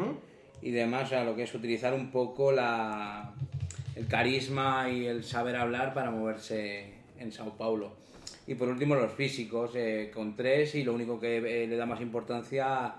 [0.62, 3.35] y demás, o sea, lo que es utilizar un poco la,
[3.94, 7.92] el carisma y el saber hablar para moverse en Sao Paulo.
[8.46, 11.85] Y por último los físicos, eh, con 3 y lo único que eh, le da
[11.85, 12.94] más importancia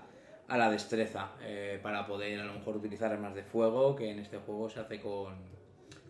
[0.52, 4.18] a la destreza, eh, para poder a lo mejor utilizar armas de fuego, que en
[4.18, 5.34] este juego se hace con,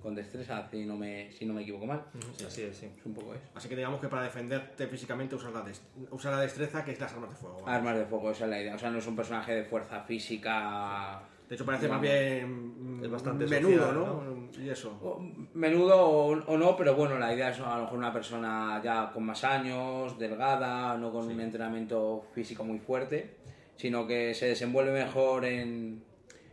[0.03, 2.03] con destreza, si no, me, si no me equivoco mal.
[2.37, 2.91] Sí, así es, sí.
[2.99, 3.45] Es un poco eso.
[3.55, 5.65] Así que digamos que para defenderte físicamente usar la,
[6.11, 7.63] usar la destreza, que es las armas de fuego.
[7.63, 7.77] ¿vale?
[7.77, 8.75] Armas de fuego, esa es la idea.
[8.75, 11.23] O sea, no es un personaje de fuerza física.
[11.49, 14.63] De hecho, parece digamos, más bien Es bastante menudo, social, ¿no?
[14.65, 14.99] Y eso.
[15.03, 15.21] o-
[15.55, 19.11] Menudo o, o no, pero bueno, la idea es a lo mejor una persona ya
[19.13, 23.37] con más años, delgada, no con un entrenamiento físico muy fuerte,
[23.77, 26.03] sino que se desenvuelve mejor en,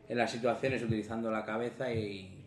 [0.08, 2.46] en las situaciones utilizando la cabeza y,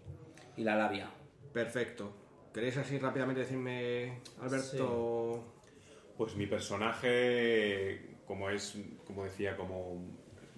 [0.57, 1.11] y la labia.
[1.53, 2.13] Perfecto.
[2.53, 5.45] ¿Queréis así rápidamente decirme, Alberto?
[6.17, 10.03] Pues mi personaje, como es, como decía, como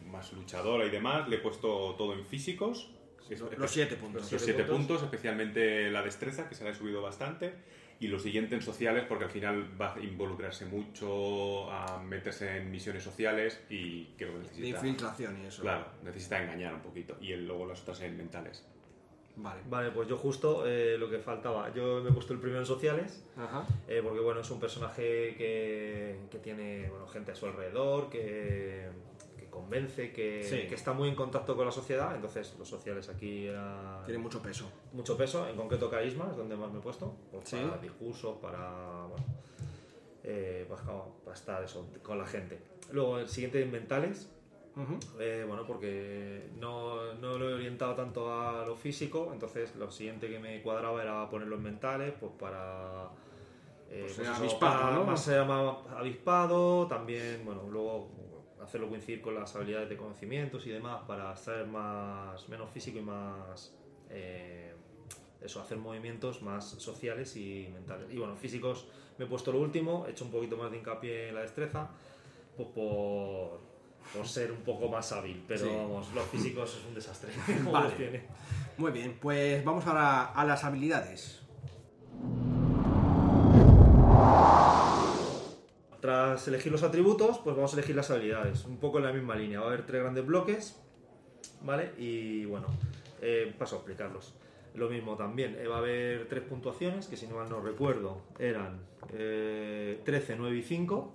[0.04, 2.90] más luchadora y demás, le he puesto todo en físicos.
[3.30, 4.20] Es- Los siete puntos.
[4.22, 4.76] Los siete siete puntos.
[4.78, 7.54] puntos, especialmente la destreza, que se la he subido bastante.
[8.00, 12.70] Y lo siguiente en sociales, porque al final va a involucrarse mucho, a meterse en
[12.70, 14.78] misiones sociales y creo que De necesita.
[14.78, 15.62] infiltración y eso.
[15.62, 17.16] Claro, necesita engañar un poquito.
[17.20, 18.66] Y luego las otras en mentales.
[19.36, 19.60] Vale.
[19.68, 21.72] Vale, pues yo justo eh, lo que faltaba.
[21.72, 23.64] Yo me he puesto el primero en sociales, Ajá.
[23.88, 28.88] eh, porque bueno, es un personaje que, que tiene bueno, gente a su alrededor, que
[29.54, 30.66] convence, que, Sí.
[30.68, 32.14] que está muy en contacto con la sociedad.
[32.14, 34.70] Entonces, los sociales aquí era Tiene mucho peso.
[34.92, 37.56] mucho peso, en concreto carisma, es donde más me he puesto, pues Sí.
[37.56, 39.24] para discursos, para, bueno,
[40.24, 42.58] eh, pues, como para estar eso, con la gente.
[42.92, 44.28] Luego el siguiente mentales,
[44.76, 44.98] Ujú.
[45.20, 50.28] eh, bueno, porque no, no lo he orientado tanto a lo físico, entonces lo siguiente
[50.28, 53.08] que me cuadraba era ponerlo en mentales, pues para...
[53.90, 55.04] eh, Pues pues avispado, ¿no?
[55.04, 58.08] Más más avispado, también, bueno, luego
[58.64, 63.02] hacerlo coincidir con las habilidades de conocimientos y demás para ser más menos físico y
[63.02, 63.74] más...
[64.10, 64.74] eh,
[65.42, 68.10] eso, hacer movimientos más sociales y mentales.
[68.10, 68.86] Y bueno, físicos
[69.18, 71.90] me he puesto lo último, he hecho un poquito más de hincapié en la destreza,
[72.56, 73.60] pues por,
[74.14, 75.44] por ser un poco más hábil.
[75.46, 75.70] Pero Sí.
[75.76, 77.30] vamos, los físicos es un desastre.
[77.70, 77.90] Vale.
[77.94, 78.22] tiene.
[78.78, 81.42] Muy bien, pues vamos ahora a las habilidades.
[86.04, 88.66] Tras elegir los atributos, pues vamos a elegir las habilidades.
[88.66, 89.60] Un poco en la misma línea.
[89.60, 90.78] Va a haber tres grandes bloques,
[91.62, 91.92] ¿vale?
[91.96, 92.66] Y bueno,
[93.22, 94.34] eh, paso a explicarlos.
[94.74, 98.20] Lo mismo también, eh, va a haber tres puntuaciones, que si no mal no recuerdo,
[98.38, 98.82] eran
[99.14, 101.14] eh, 13, 9 y 5.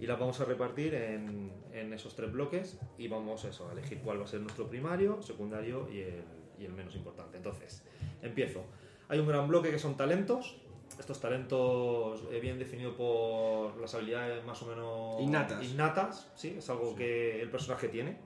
[0.00, 3.98] Y las vamos a repartir en, en esos tres bloques y vamos eso, a elegir
[3.98, 6.24] cuál va a ser nuestro primario, secundario y el,
[6.58, 7.36] y el menos importante.
[7.36, 7.84] Entonces,
[8.22, 8.64] empiezo.
[9.08, 10.62] Hay un gran bloque que son talentos.
[11.00, 15.64] Estos talentos eh, bien definidos por las habilidades más o menos Innatas.
[15.64, 18.18] innatas, sí, es algo que el personaje tiene.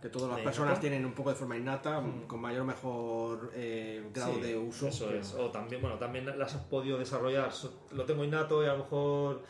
[0.00, 0.80] Que todas las De personas innata.
[0.80, 4.88] tienen un poco de forma innata, con mayor o mejor eh, grado Sí, de uso.
[4.88, 5.34] Eso es.
[5.34, 7.50] O también, bueno, también las has podido desarrollar.
[7.90, 9.42] Lo tengo innato y a lo mejor,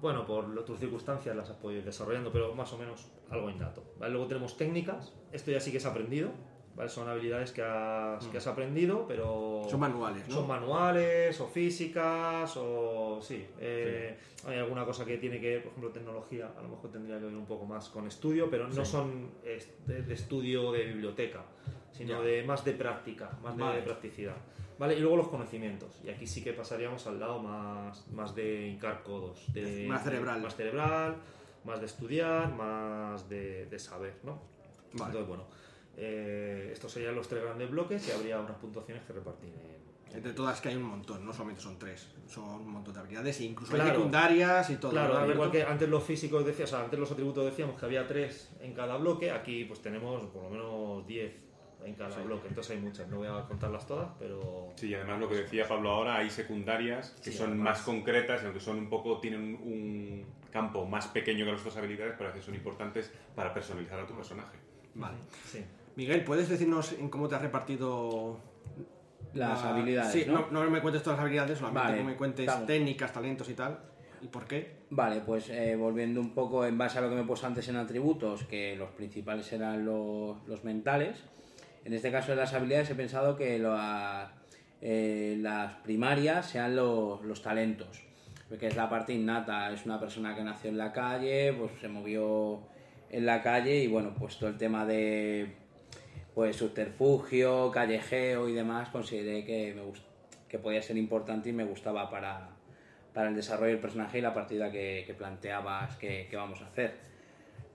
[0.00, 3.82] bueno, por tus circunstancias las has podido ir desarrollando, pero más o menos algo innato.
[3.98, 4.12] ¿vale?
[4.12, 5.12] Luego tenemos técnicas.
[5.32, 6.30] Esto ya sí que es aprendido.
[6.76, 6.88] ¿Vale?
[6.88, 9.62] Son habilidades que has, que has aprendido, pero...
[9.68, 10.34] Son manuales, ¿no?
[10.36, 15.70] Son manuales o físicas o sí, eh, hay alguna cosa que tiene que ver, por
[15.72, 18.84] ejemplo, tecnología, a lo mejor tendría que ver un poco más con estudio, pero no
[18.84, 21.42] son es- de, de estudio de biblioteca,
[21.92, 22.20] sino Ya.
[22.22, 23.82] de más de práctica, más de, Vale.
[23.82, 24.36] practicidad.
[24.78, 28.68] Vale, y luego los conocimientos, y aquí sí que pasaríamos al lado más, más de
[28.68, 30.40] hincar codos, de, Más cerebral.
[30.40, 31.16] más cerebral,
[31.64, 34.40] más de estudiar, más de, de saber, ¿no?
[34.94, 35.04] Vale.
[35.18, 35.44] Entonces, bueno,
[36.02, 40.32] eh, estos serían los tres grandes bloques y habría unas puntuaciones que repartir en, Entre
[40.32, 43.44] todas que hay un montón, no solamente son tres, son un montón de habilidades, e
[43.44, 44.90] incluso hay secundarias y todo.
[44.92, 47.78] Claro, ¿no, al igual que antes los físicos decía, o sea, antes los atributos decíamos
[47.78, 51.32] que había tres en cada bloque, aquí pues tenemos por lo menos 10
[51.84, 52.22] en cada Sí.
[52.24, 55.36] bloque, entonces hay muchas, no voy a contarlas todas, pero Sí, y además lo que
[55.36, 57.76] decía Pablo ahora, hay secundarias que Sí, son además.
[57.78, 62.14] más concretas, aunque son un poco, tienen un campo más pequeño que las otras habilidades,
[62.18, 64.58] pero veces son importantes para personalizar a tu personaje.
[64.94, 65.16] Vale.
[65.46, 65.64] sí.
[65.96, 68.38] Miguel, ¿puedes decirnos en cómo te has repartido
[69.34, 70.46] Las la- habilidades, Sí, ¿no?
[70.50, 73.54] no, no me cuentes todas las habilidades, solamente Vale, que me cuentes técnicas, talentos y
[73.54, 73.78] tal.
[74.22, 74.80] ¿Y por qué?
[74.90, 77.66] Vale, pues eh, volviendo un poco en base a lo que me he puesto antes
[77.68, 81.16] en atributos, que los principales eran los, los mentales.
[81.84, 83.56] En este caso de las habilidades he pensado que
[84.82, 88.02] eh, las primarias sean los, los talentos,
[88.58, 89.72] que es la parte innata.
[89.72, 92.60] Es una persona que nació en la calle, pues se movió
[93.10, 95.56] en la calle y bueno, pues todo el tema de
[96.34, 100.04] pues subterfugio, callejeo y demás consideré que me gust-
[100.48, 102.50] que podía ser importante y me gustaba para,
[103.14, 106.66] para el desarrollo del personaje y la partida que, que planteabas que, que vamos a
[106.66, 106.94] hacer.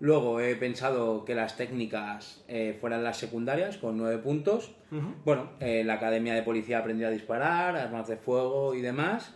[0.02, 4.76] Luego he pensado que las técnicas eh, fueran las secundarias con nueve puntos.
[5.24, 9.34] Bueno, eh, la academia de policía aprendió a disparar, armas de fuego y demás.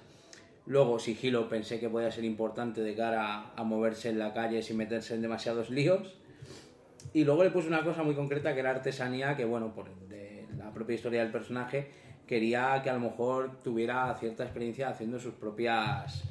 [0.66, 4.78] Luego sigilo pensé que podía ser importante de cara a moverse en la calle sin
[4.78, 6.19] meterse en demasiados líos.
[7.14, 10.46] Y luego le puse una cosa muy concreta que era artesanía, que bueno, por de
[10.58, 11.90] la propia historia del personaje,
[12.28, 16.24] quería que a lo mejor tuviera cierta experiencia haciendo sus propias,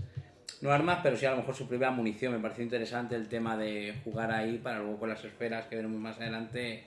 [0.60, 2.32] no armas, pero sí a lo mejor su propia munición.
[2.32, 6.00] Me pareció interesante el tema de jugar ahí para luego con las esferas que veremos
[6.00, 6.84] más adelante,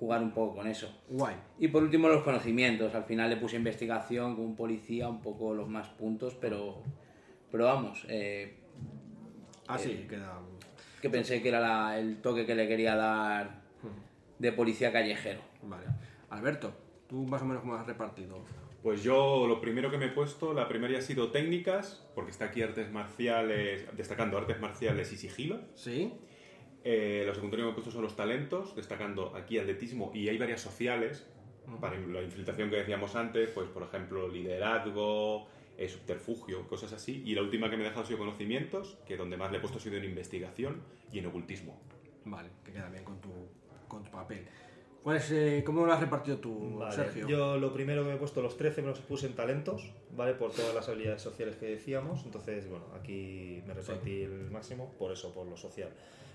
[0.00, 0.90] jugar un poco con eso.
[1.08, 1.36] Guay.
[1.58, 2.94] Y por último los conocimientos.
[2.94, 6.82] Al final le puse investigación con un policía, un poco los más puntos, pero,
[7.50, 8.56] pero vamos, eh,
[9.68, 10.38] Ah, sí, queda.
[11.06, 13.62] Que pensé que era la- el toque que le quería dar
[14.38, 15.40] de policía callejero.
[15.62, 15.86] Vale.
[16.30, 16.72] Alberto,
[17.08, 18.42] ¿tú más o menos cómo has repartido?
[18.82, 22.46] Pues yo lo primero que me he puesto, la primera ha sido técnicas, porque está
[22.46, 25.60] aquí artes marciales, destacando artes marciales y sigilo.
[25.74, 26.12] ¿Sí?
[26.84, 30.38] Eh, lo secundario que me he puesto son los talentos, destacando aquí atletismo y hay
[30.38, 31.26] varias sociales,
[31.80, 37.22] para la infiltración que decíamos antes, pues por ejemplo liderazgo, eh, subterfugio, cosas así.
[37.24, 39.60] Y la última que me he dejado ha sido conocimientos, que donde más le he
[39.60, 41.78] puesto ha sido en investigación y en ocultismo.
[42.24, 43.30] Vale, que queda bien con tu,
[43.88, 44.46] con tu papel.
[45.06, 47.28] ¿Cuál es, eh, ¿Cómo lo has repartido tú, Vale, Sergio?
[47.28, 50.34] Yo lo primero que me he puesto, los 13 me los puse en talentos, ¿vale?
[50.34, 52.24] Por todas las habilidades sociales que decíamos.
[52.24, 55.90] Entonces, bueno, aquí me repartí el máximo por eso, por lo social.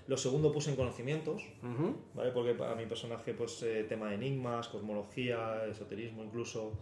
[0.08, 1.96] Lo segundo puse en conocimientos, Ujú.
[2.14, 2.30] ¿vale?
[2.30, 6.72] Porque a mi personaje, pues, eh, tema de enigmas, cosmología, esoterismo incluso,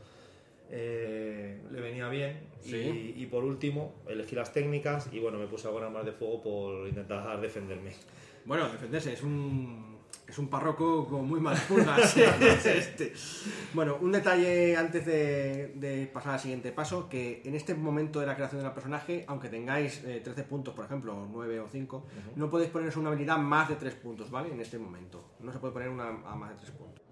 [0.70, 2.48] eh, le venía bien.
[2.60, 3.14] Sí.
[3.16, 6.42] Y, y por último, elegí las técnicas y, bueno, me puse alguna más de fuego
[6.42, 7.92] por intentar defenderme.
[8.44, 12.16] Bueno, defenderse es un, es un párroco con muy malas pulgas.
[12.16, 13.12] es este.
[13.74, 18.26] Bueno, un detalle antes de, de pasar al siguiente paso, que en este momento de
[18.26, 22.06] la creación del personaje, aunque tengáis eh, 13 puntos, por ejemplo, o 9 o 5,
[22.36, 24.52] no podéis poner una habilidad más de 3 puntos, ¿vale?
[24.52, 25.32] En este momento.
[25.40, 27.02] No se puede poner una a más de 3 puntos.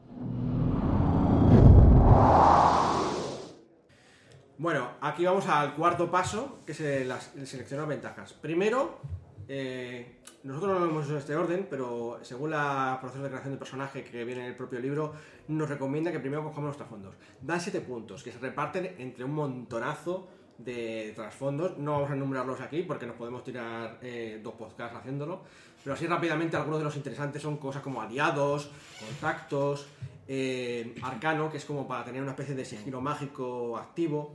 [4.59, 8.33] Bueno, aquí vamos al cuarto paso, que es el, el seleccionar ventajas.
[8.33, 8.99] Primero,
[9.47, 13.53] eh, nosotros no lo hemos hecho en este orden, pero según la proceso de creación
[13.55, 15.13] de personaje que viene en el propio libro,
[15.47, 17.15] nos recomienda que primero cojamos los trasfondos.
[17.41, 21.79] Dan 7 puntos, que se reparten entre un montonazo de trasfondos.
[21.79, 25.43] No vamos a enumerarlos aquí porque nos podemos tirar eh, dos podcasts haciéndolo.
[25.85, 29.87] Pero así rápidamente algunos de los interesantes son cosas como aliados, contactos,
[30.29, 34.35] eh, arcano, que es como para tener una especie de sigilo mágico activo.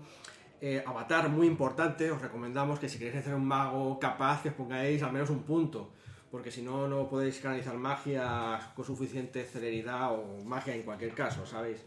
[0.59, 4.55] Eh, avatar, muy importante, os recomendamos que si queréis hacer un mago capaz, que os
[4.55, 5.91] pongáis al menos un punto,
[6.31, 11.45] porque si no, no podéis canalizar magia con suficiente celeridad o magia en cualquier caso,
[11.45, 11.83] ¿sabéis?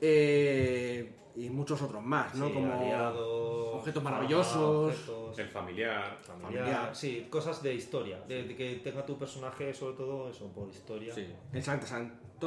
[0.00, 2.46] Eh, y muchos otros más, ¿no?
[2.48, 4.94] Sí, Como aliados, objetos fama, maravillosos.
[4.94, 6.18] objetos, El familiar.
[6.20, 6.96] familiar, familiar.
[6.96, 8.20] Sí, cosas de historia.
[8.28, 11.12] De, de que tenga tu personaje, sobre todo eso, por historia.
[11.14, 11.86] Sí, el Sancta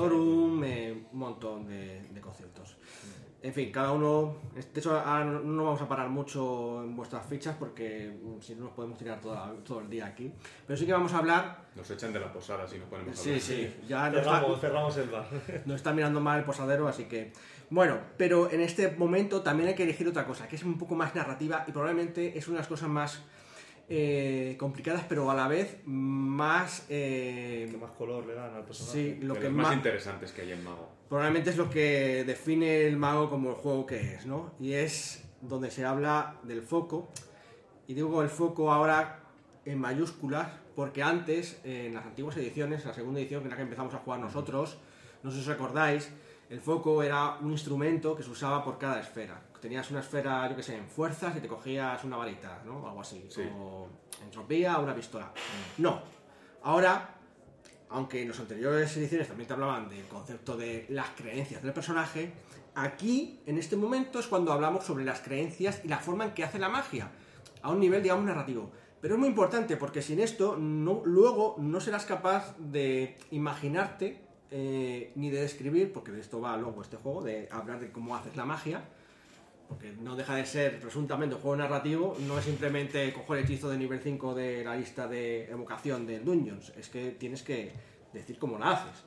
[0.05, 2.77] Eh, un montón de, de conceptos.
[3.43, 4.35] En fin, cada uno.
[4.55, 8.65] De hecho, ahora no vamos a parar mucho en vuestras fichas porque mm, si no
[8.65, 10.33] nos podemos tirar toda- todo el día aquí.
[10.65, 11.65] Pero sí que vamos a hablar.
[11.75, 13.41] Nos echan de la posada si nos ponemos a Sí, hablar.
[13.41, 15.27] sí, ya nos está, Cerramos, cerramos el bar.
[15.65, 17.31] nos está mirando mal el posadero, así que.
[17.69, 20.95] Bueno, pero en este momento también hay que elegir otra cosa, que es un poco
[20.95, 23.21] más narrativa y probablemente es una de las cosas más
[23.89, 26.85] eh, complicadas, pero a la vez más.
[26.89, 29.15] eh, ¿Qué más color le dan al personaje?
[29.19, 29.75] sí, lo de que los más más.
[29.75, 30.89] interesantes que hay en Mago.
[31.07, 34.51] Probablemente es lo que define el mago como el juego que es, ¿no?
[34.59, 37.09] Y es donde se habla del foco.
[37.87, 39.21] Y digo el foco ahora
[39.63, 43.63] en mayúsculas, porque antes, en las antiguas ediciones, la segunda edición, que es la que
[43.63, 44.77] empezamos a jugar nosotros,
[45.23, 46.11] no sé si os acordáis,
[46.49, 49.41] el foco era un instrumento que se usaba por cada esfera.
[49.61, 52.87] Tenías una esfera, yo que sé, en fuerzas y te cogías una varita, ¿no?
[52.87, 53.25] Algo así.
[53.29, 53.41] Sí.
[53.59, 53.87] O
[54.23, 55.31] entropía o una pistola.
[55.77, 56.01] No.
[56.63, 57.17] Ahora
[57.89, 62.31] aunque en las anteriores ediciones también te hablaban del concepto de las creencias del personaje,
[62.75, 66.43] aquí, en este momento, es cuando hablamos sobre las creencias y la forma en que
[66.43, 67.11] hace la magia,
[67.61, 68.71] a un nivel, digamos, narrativo.
[69.01, 75.11] Pero es muy importante porque sin esto, no, luego no serás capaz de imaginarte eh,
[75.15, 78.35] ni de describir, porque de esto va luego este juego, de hablar de cómo haces
[78.35, 78.83] la magia,
[79.67, 83.69] porque no deja de ser presuntamente un juego narrativo, no es simplemente coger el hechizo
[83.69, 87.73] de nivel 5 de la lista de evocación del Dungeons, es que tienes que
[88.13, 89.03] decir cómo la haces.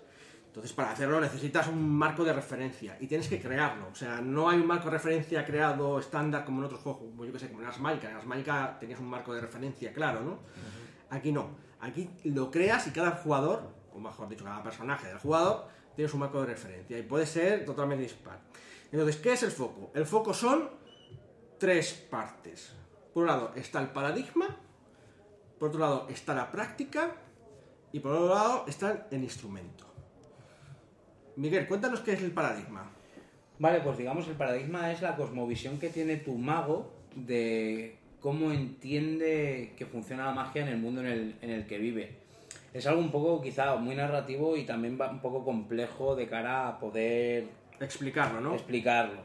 [0.47, 3.87] Entonces, para hacerlo necesitas un marco de referencia y tienes que crearlo.
[3.93, 7.25] O sea, no hay un marco de referencia creado estándar como en otros juegos, como
[7.25, 8.11] yo que sé, como en Ars Magica.
[8.11, 10.41] En Ars Magica tenías un marco de referencia claro, ¿no?
[11.09, 11.51] Aquí no.
[11.79, 13.63] Aquí lo creas y cada jugador,
[13.95, 17.65] o mejor dicho, cada personaje del jugador, tiene su marco de referencia y puede ser
[17.65, 18.41] totalmente dispar.
[18.93, 19.91] Entonces, ¿qué es el foco?
[19.95, 20.69] El foco son
[21.59, 22.73] tres partes.
[23.15, 24.57] Por un lado está el paradigma,
[25.59, 27.15] por otro lado está la práctica
[27.93, 29.85] y por otro lado está el instrumento.
[31.37, 32.91] Miguel, cuéntanos qué es el paradigma.
[33.59, 39.75] Vale, pues digamos el paradigma es la cosmovisión que tiene tu mago de cómo entiende
[39.77, 42.17] que funciona la magia en el mundo en el, en el que vive.
[42.73, 46.69] Es algo un poco quizá muy narrativo y también va un poco complejo de cara
[46.69, 47.49] a poder
[47.81, 48.55] Explicarlo, ¿no?
[48.55, 49.21] explicarlo.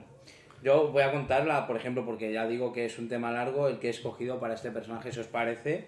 [0.63, 3.77] Yo voy a contarla, por ejemplo, porque ya digo que es un tema largo el
[3.79, 5.87] que he escogido para este personaje, si os parece,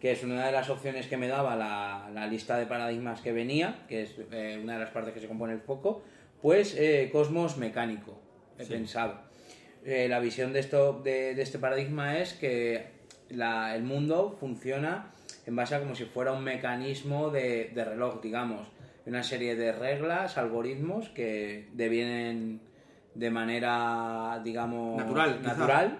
[0.00, 3.32] que es una de las opciones que me daba la, la lista de paradigmas que
[3.32, 6.02] venía, que es eh, una de las partes que se compone el foco,
[6.42, 8.20] pues eh, cosmos mecánico,
[8.58, 9.20] he pensado.
[9.84, 12.88] Eh, la visión de, esto, de, de este paradigma es que
[13.30, 15.12] la- el mundo funciona
[15.46, 18.66] en base a como si fuera un mecanismo de, de reloj, digamos,
[19.10, 22.60] una serie de reglas, algoritmos que devienen
[23.16, 25.48] de manera, digamos, Natural, quizá.
[25.48, 25.98] natural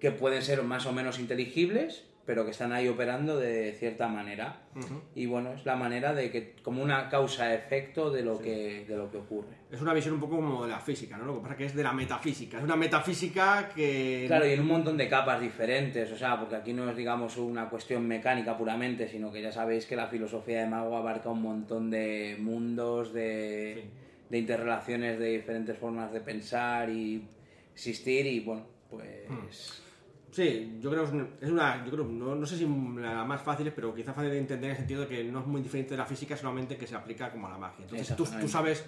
[0.00, 4.62] que pueden ser más o menos inteligibles, pero que están ahí operando de cierta manera.
[4.76, 5.02] Ujú.
[5.16, 9.10] Y bueno, es la manera de que, como una causa-efecto de, lo que de lo
[9.10, 9.56] que ocurre.
[9.68, 11.24] Es una visión un poco como de la física, ¿no?
[11.24, 12.58] Lo que pasa que es de la metafísica.
[12.58, 14.26] Es una metafísica que...
[14.28, 17.36] Claro, y en un montón de capas diferentes, o sea, porque aquí no es, digamos,
[17.36, 21.42] una cuestión mecánica puramente, sino que ya sabéis que la filosofía de Mago abarca un
[21.42, 23.86] montón de mundos, de,
[24.28, 27.26] de interrelaciones de diferentes formas de pensar y
[27.74, 29.82] existir, y bueno, pues...
[30.30, 33.72] Sí, yo creo que es una- yo creo, no, no sé si la más fácil,
[33.72, 35.98] pero quizá fácil de entender en el sentido de que no es muy diferente de
[35.98, 37.82] la física, solamente que se aplica como a la magia.
[37.84, 38.84] Entonces, tú, tú sabes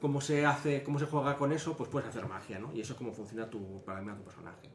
[0.00, 2.72] cómo se hace, cómo se juega con eso, pues puedes hacer magia, ¿no?
[2.74, 4.68] Y eso es cómo funciona tu, para mí, tu personaje.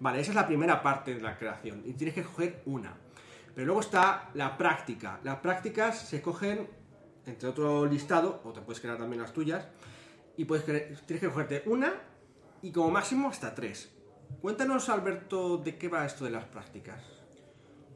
[0.00, 2.92] Vale, esa es la primera parte de la creación, y tienes que escoger una.
[3.54, 5.20] Pero luego está la práctica.
[5.22, 6.68] Las prácticas se escogen
[7.26, 9.68] entre otro listado, o te puedes crear también las tuyas,
[10.36, 11.92] y puedes tienes que cogerte una
[12.60, 13.93] y como máximo hasta tres.
[14.40, 17.02] Cuéntanos, Alberto, de qué va esto de las prácticas.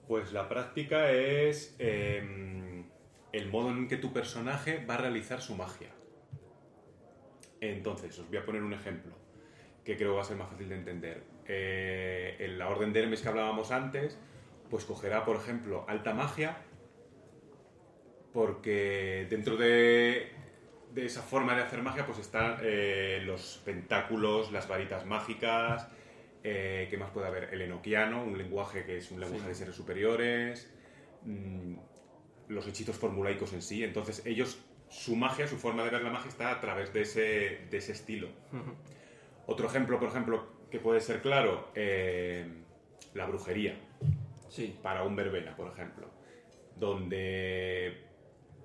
[0.07, 2.85] Pues la práctica es em,
[3.33, 5.91] el modo en que tu personaje va a realizar su magia.
[7.61, 9.13] Entonces, os voy a poner un ejemplo
[9.85, 11.23] que creo va a ser más fácil de entender.
[11.47, 14.19] Eh, en la orden de Hermes que hablábamos antes,
[14.69, 16.59] pues cogerá, por ejemplo, alta magia,
[18.33, 20.31] porque dentro de,
[20.93, 25.89] de esa forma de hacer magia, pues están eh, los pentáculos, las varitas mágicas,
[26.45, 27.53] eh, ¿qué más puede haber?
[27.53, 30.73] El enoquiano, un lenguaje que es un lenguaje de seres superiores,
[31.23, 31.75] mm,
[32.49, 33.85] los hechizos formulaicos en sí.
[33.85, 34.59] Entonces, ellos,
[34.89, 37.21] su magia, su forma de ver la magia está a través de ese,
[37.71, 38.29] de ese estilo.
[39.47, 42.47] Otro ejemplo, por ejemplo, que puede ser claro, eh,
[43.15, 43.79] la brujería
[44.49, 44.79] Sí.
[44.83, 46.11] para un verbena, por ejemplo,
[46.77, 48.05] donde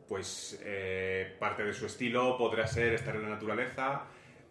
[0.07, 4.03] pues eh, parte de su estilo podrá ser estar en la naturaleza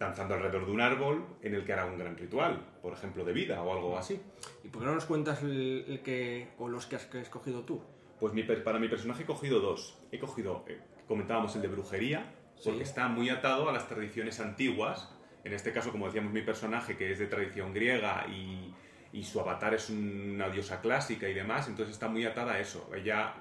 [0.03, 3.33] danzando alrededor de un árbol en el que hará un gran ritual, por ejemplo, de
[3.33, 4.21] vida o algo así.
[4.65, 7.83] ¿Y por qué no nos cuentas el, el que o los que has escogido tú?
[8.21, 9.99] Pues mi para mi personaje he cogido dos.
[10.13, 10.79] He cogido, eh,
[11.09, 12.35] comentábamos el de brujería,
[12.65, 12.91] porque Sí.
[12.91, 15.09] está muy atado a las tradiciones antiguas.
[15.45, 18.73] En este caso, como decíamos, mi personaje que es de tradición griega y,
[19.13, 22.89] y su avatar es una diosa clásica y demás, entonces está muy atada a eso.
[22.95, 23.35] Ella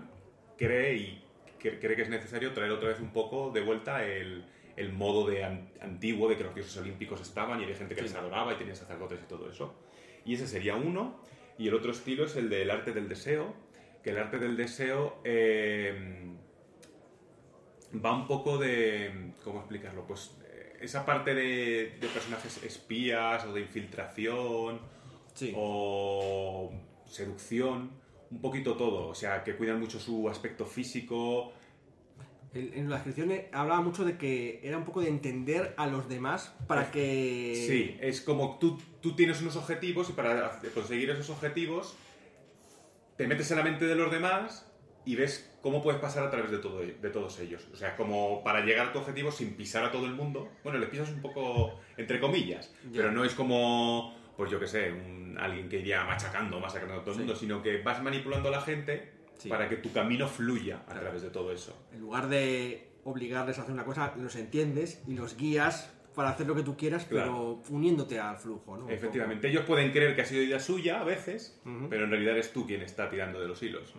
[0.57, 1.23] cree y
[1.61, 4.45] cre- cree que es necesario traer otra vez un poco de vuelta el,
[4.81, 8.01] el modo de an- antiguo de que los dioses olímpicos estaban y había gente que
[8.01, 8.07] Sí.
[8.07, 9.73] les adoraba y tenía sacerdotes y todo eso.
[10.25, 11.19] Y ese sería uno.
[11.57, 13.53] Y el otro estilo es el del arte del deseo,
[14.03, 16.33] que el arte del deseo eh,
[18.03, 19.33] va un poco de...
[19.43, 20.05] ¿Cómo explicarlo?
[20.07, 24.79] Pues eh, esa parte de, de personajes espías o de infiltración
[25.33, 25.53] Sí.
[25.55, 26.71] o
[27.05, 27.91] seducción,
[28.29, 29.07] un poquito todo.
[29.09, 31.53] O sea, que cuidan mucho su aspecto físico.
[32.53, 36.53] En, la descripción hablaba mucho de que era un poco de entender a los demás
[36.67, 37.53] para que...
[37.67, 41.95] Sí, es como tú, tú tienes unos objetivos y para conseguir esos objetivos
[43.15, 44.67] te metes en la mente de los demás
[45.05, 47.65] y ves cómo puedes pasar a través de, todo, de todos ellos.
[47.71, 50.49] O sea, como para llegar a tu objetivo sin pisar a todo el mundo.
[50.63, 52.97] Bueno, le pisas un poco entre comillas, Ya.
[52.97, 56.99] pero no es como, pues yo qué sé, un- alguien que iría machacando, masacrando a
[57.01, 57.19] todo el Sí.
[57.19, 59.49] mundo, sino que vas manipulando a la gente Sí.
[59.49, 61.01] para que tu camino fluya a Claro.
[61.01, 61.75] través de todo eso.
[61.93, 66.45] En lugar de obligarles a hacer una cosa, los entiendes y los guías para hacer
[66.45, 67.59] lo que tú quieras, Claro.
[67.63, 68.89] pero uniéndote al flujo, ¿no?
[68.89, 72.51] Efectivamente, ellos pueden creer que ha sido idea suya a veces, pero en realidad eres
[72.53, 73.93] tú quien está tirando de los hilos.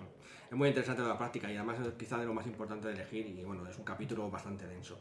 [0.51, 3.27] Es muy interesante la práctica y además es quizá de lo más importante de elegir
[3.27, 5.01] y bueno, es un capítulo bastante denso.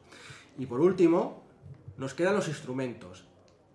[0.57, 1.43] Y por último,
[1.97, 3.25] nos quedan los instrumentos.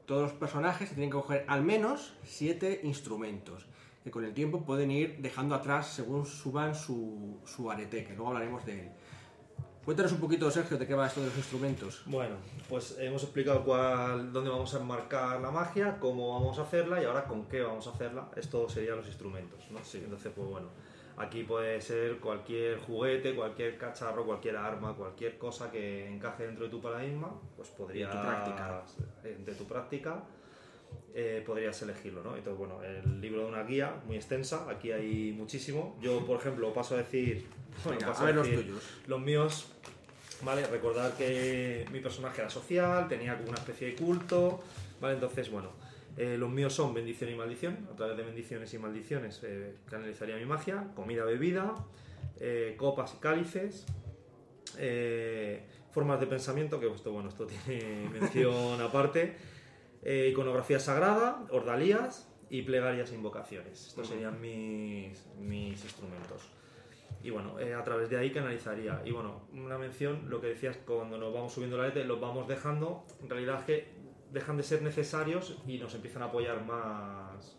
[0.07, 3.67] Todos los personajes tienen que coger al menos siete instrumentos,
[4.07, 8.29] que con el tiempo pueden ir dejando atrás según suban su, su arete, que luego
[8.29, 8.89] hablaremos de él.
[9.85, 12.03] Cuéntanos un poquito, Sergio, de qué va esto de los instrumentos.
[12.07, 12.37] Bueno,
[12.69, 17.05] pues hemos explicado cuál, dónde vamos a enmarcar la magia, cómo vamos a hacerla y
[17.05, 18.29] ahora con qué vamos a hacerla.
[18.37, 19.79] Esto serían los instrumentos, ¿no?
[19.79, 20.69] Entonces, pues bueno,
[21.17, 26.71] aquí puede ser cualquier juguete, cualquier cacharro, cualquier arma, cualquier cosa que encaje dentro de
[26.71, 28.13] tu paradigma, pues podrías...
[28.13, 28.85] tu práctica.
[29.25, 30.23] De tu práctica.
[31.15, 32.37] Eh, podrías elegirlo, ¿no?
[32.37, 35.97] Entonces, bueno, el libro de una guía muy extensa, aquí hay muchísimo.
[36.03, 37.47] Yo, por ejemplo, paso a decir...
[37.85, 38.83] bueno, Venga, paso a ver los decir- tuyos.
[39.07, 39.73] los míos,
[40.43, 40.67] ¿vale?
[40.67, 44.63] Recordar que mi personaje era social, tenía como una especie de culto,
[45.01, 45.15] ¿vale?
[45.15, 45.71] Entonces, bueno,
[46.19, 47.89] eh, los míos son bendición y maldición.
[47.93, 51.75] A través de bendiciones y maldiciones eh, canalizaría mi magia, comida, bebida,
[52.41, 53.87] eh, copas y cálices,
[55.93, 59.35] formas de pensamiento, que esto, bueno, esto tiene mención aparte,
[60.09, 63.89] eh, iconografía sagrada, ordalías y plegarias e invocaciones.
[63.89, 66.43] Estos serían mis, mis instrumentos.
[67.25, 69.03] Y bueno, eh, a través de ahí canalizaría.
[69.05, 72.47] Y bueno, una mención, lo que decías, cuando nos vamos subiendo la letra, los vamos
[72.47, 73.89] dejando, en realidad es que
[74.33, 77.57] dejan de ser necesarios y nos empiezan a apoyar más,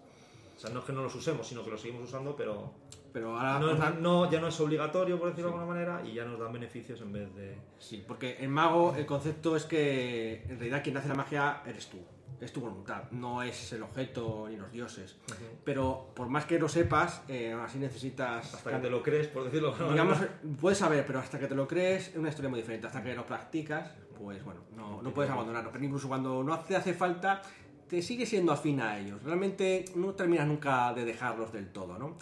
[0.55, 2.71] O sea, no es que no los usemos, sino que los seguimos usando, pero
[3.13, 3.59] Pero ahora.
[3.59, 6.51] no, no- ya no es obligatorio, por decirlo de alguna manera, y ya nos dan
[6.53, 7.57] beneficios en vez de...
[7.79, 11.87] Sí, porque el mago, el concepto es que en realidad quien hace la magia eres
[11.89, 11.97] tú.
[12.39, 15.15] Es tu voluntad, no es el objeto ni los dioses.
[15.63, 18.53] Pero por más que lo sepas, eh, aún así necesitas.
[18.53, 20.19] Hasta que te lo crees, por decirlo Digamos,
[20.61, 22.85] puedes saber, pero hasta que te lo crees es una historia muy diferente.
[22.85, 25.71] Hasta que lo practicas, pues bueno, no, no puedes abandonarlo.
[25.71, 27.41] Pero incluso cuando no te hace falta,
[27.87, 29.23] te sigue siendo afín a ellos.
[29.23, 32.17] Realmente no terminas nunca de dejarlos del todo, ¿no?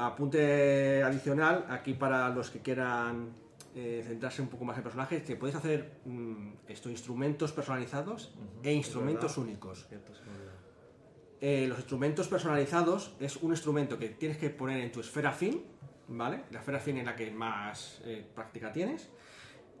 [0.00, 3.45] Apunte adicional, aquí para los que quieran
[3.78, 8.72] eh, centrarse un poco más en personajes, que podéis hacer mm, esto, instrumentos personalizados e
[8.72, 9.86] instrumentos únicos.
[11.42, 15.62] Eh, los instrumentos personalizados es un instrumento que tienes que poner en tu esfera fin,
[16.08, 16.44] ¿vale?
[16.52, 19.10] La esfera fin en la que más eh, práctica tienes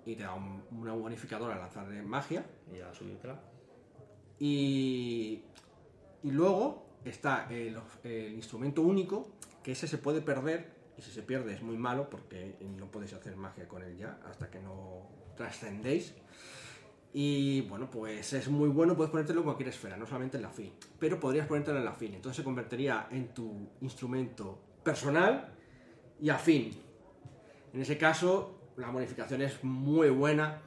[0.04, 2.44] y te da un, una bonificadora al lanzar de magia.
[2.70, 3.40] Y ya subírtela.
[4.38, 5.42] Y,
[6.22, 9.30] y luego está el, el instrumento único,
[9.62, 13.12] que ese se puede perder y si se pierde es muy malo porque no podéis
[13.12, 16.14] hacer magia con él ya hasta que no trascendéis.
[17.12, 20.50] Y bueno, pues es muy bueno, puedes ponértelo en cualquier esfera, no solamente en la
[20.50, 25.54] fin, pero podrías ponértelo en la fin, entonces se convertiría en tu instrumento personal
[26.20, 26.78] y afín.
[27.72, 30.60] En ese caso, la bonificación es muy buena,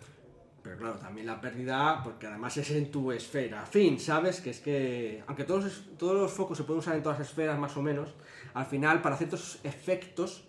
[0.64, 3.66] pero claro, también la pérdida, porque además es en tu esfera.
[3.66, 4.42] Fin, ¿sabes?
[4.42, 7.28] Que es que, aunque todos, los- todos los focos se pueden usar en todas las
[7.30, 8.14] esferas más o menos,
[8.54, 10.46] al final, para ciertos efectos,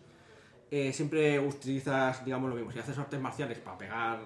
[0.70, 2.70] eh, siempre utilizas, digamos, lo mismo.
[2.72, 4.20] Si haces artes marciales para pegar,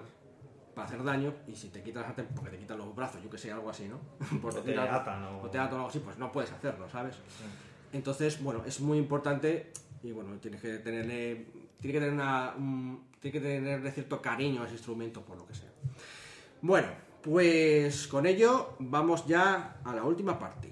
[0.73, 3.29] para hacer daño, y si te quitas las artes porque te quitan los brazos, yo
[3.29, 3.99] que sé, algo así, ¿no?
[4.41, 6.51] Por O te algo, atan o- o te atan o algo así, pues no puedes
[6.51, 7.15] hacerlo, ¿sabes?
[7.93, 9.71] Entonces, bueno, es muy importante
[10.03, 11.47] y bueno, tienes que tenerle,
[11.79, 15.47] tiene que tener una, un- tiene que tenerle cierto cariño a ese instrumento por lo
[15.47, 15.69] que sea.
[16.61, 16.89] Bueno,
[17.23, 20.71] pues con ello vamos ya a la última parte.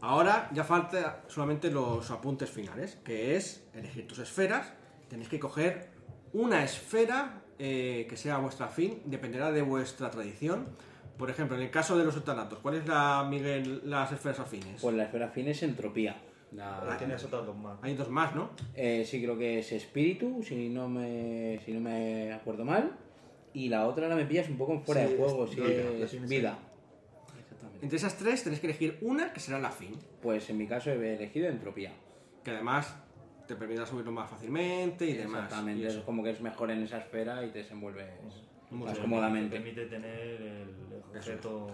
[0.00, 4.72] Ahora ya falta solamente los apuntes finales, que es elegir tus esferas.
[5.10, 5.90] Tenéis que coger
[6.32, 10.68] una esfera eh, que sea vuestra fin, dependerá de vuestra tradición.
[11.18, 13.30] Por ejemplo, en el caso de los sultanatos, ¿cuál es la,
[13.84, 14.80] las esferas afines?
[14.80, 16.16] Pues la esfera fin es entropía.
[16.54, 17.78] La- Ahí tienes otras dos más.
[17.82, 18.50] Hay dos más, ¿no?
[18.74, 22.92] Eh, sí, creo que es espíritu, si no me, si no me acuerdo mal.
[23.54, 25.68] Y la otra la me pillas un poco fuera Sí, de juego, es sí, vida,
[25.90, 26.58] es define vida.
[27.40, 27.84] Exactamente.
[27.84, 30.90] Entre esas tres tenéis que elegir una que será la fin, Pues en mi caso
[30.90, 31.92] he elegido entropía.
[32.44, 32.94] que además
[33.46, 35.44] te permitirá subirlo más fácilmente y demás.
[35.44, 38.08] Exactamente, Y es como que es mejor en esa esfera y te desenvuelves
[38.70, 39.02] Muy más bien.
[39.02, 39.56] cómodamente.
[39.56, 40.68] Te permite tener el
[41.14, 41.70] objeto...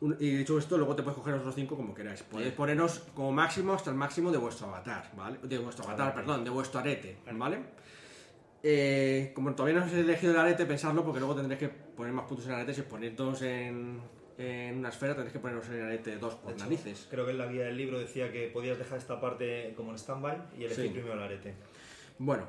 [0.00, 2.22] Y dicho esto, luego te puedes coger los cinco como queráis.
[2.22, 5.38] Podéis poneros como máximo hasta el máximo de vuestro avatar, ¿vale?
[5.42, 7.58] De vuestro avatar, perdón, de vuestro arete, ¿vale?
[8.62, 12.12] Eh, como todavía no os he elegido el arete, pensadlo porque luego tendréis que poner
[12.12, 12.74] más puntos en el arete.
[12.74, 14.00] Si ponéis dos en,
[14.38, 17.06] en una esfera, tendréis que poneros en el arete dos por hecho, narices.
[17.10, 19.98] Creo que en la guía del libro decía que podías dejar esta parte como en
[19.98, 20.90] stand-by y elegir Sí.
[20.90, 21.54] primero el arete.
[22.18, 22.44] Bueno,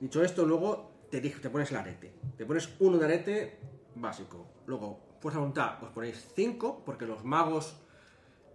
[0.00, 2.12] dicho esto, luego te, te pones el arete.
[2.36, 3.58] Te pones uno de arete
[3.94, 4.46] básico.
[4.66, 7.76] Luego, fuerza de voluntad, os ponéis 5, porque los magos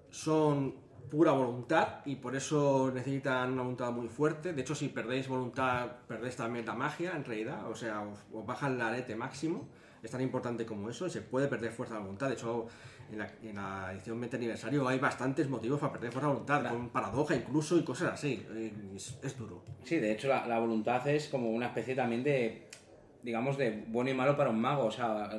[0.09, 0.75] son
[1.09, 4.53] pura voluntad y por eso necesitan una voluntad muy fuerte.
[4.53, 7.69] De hecho, si perdéis voluntad, perdéis también la magia, en realidad.
[7.69, 9.67] O sea, os, os bajan el arete máximo.
[10.03, 12.27] Es tan importante como eso y se puede perder fuerza de voluntad.
[12.27, 12.67] De hecho,
[13.11, 16.59] en la, en la edición 20 aniversario hay bastantes motivos para perder fuerza de voluntad,
[16.61, 16.75] Claro.
[16.75, 18.45] con paradoja incluso y cosas así.
[18.51, 19.63] Eh, Es, es duro.
[19.85, 22.67] Sí, de hecho la, la voluntad es como una especie también de,
[23.27, 24.85] digamos, de bueno y malo para un mago.
[24.85, 25.29] O sea,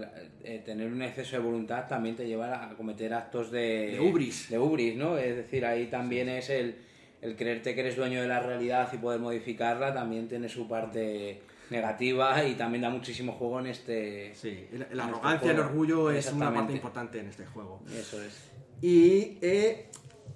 [0.44, 3.92] eh, tener un exceso de voluntad también te lleva a cometer actos de...
[3.92, 4.50] De ubris.
[4.50, 5.16] De ubris, ¿no?
[5.16, 6.76] Es decir, ahí también es el,
[7.22, 11.40] el creerte que eres dueño de la realidad y poder modificarla, también tiene su parte
[11.70, 14.34] negativa y también da muchísimo juego en este...
[14.34, 15.70] Sí, la, este arrogancia, el juego.
[15.70, 17.80] orgullo es una parte importante en este juego.
[17.98, 18.50] Eso es.
[18.82, 19.86] Y eh,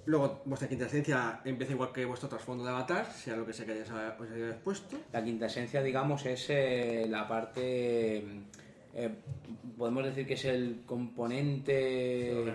[0.05, 3.65] luego vuestra quinta esencia empieza igual que vuestro trasfondo de avatar, sea lo que sea
[3.65, 4.97] que hayáis, os puesto.
[5.11, 8.23] La quinta esencia, digamos, es eh, la parte...
[8.95, 9.09] eh,
[9.77, 12.31] podemos decir que es el componente...
[12.45, 12.51] La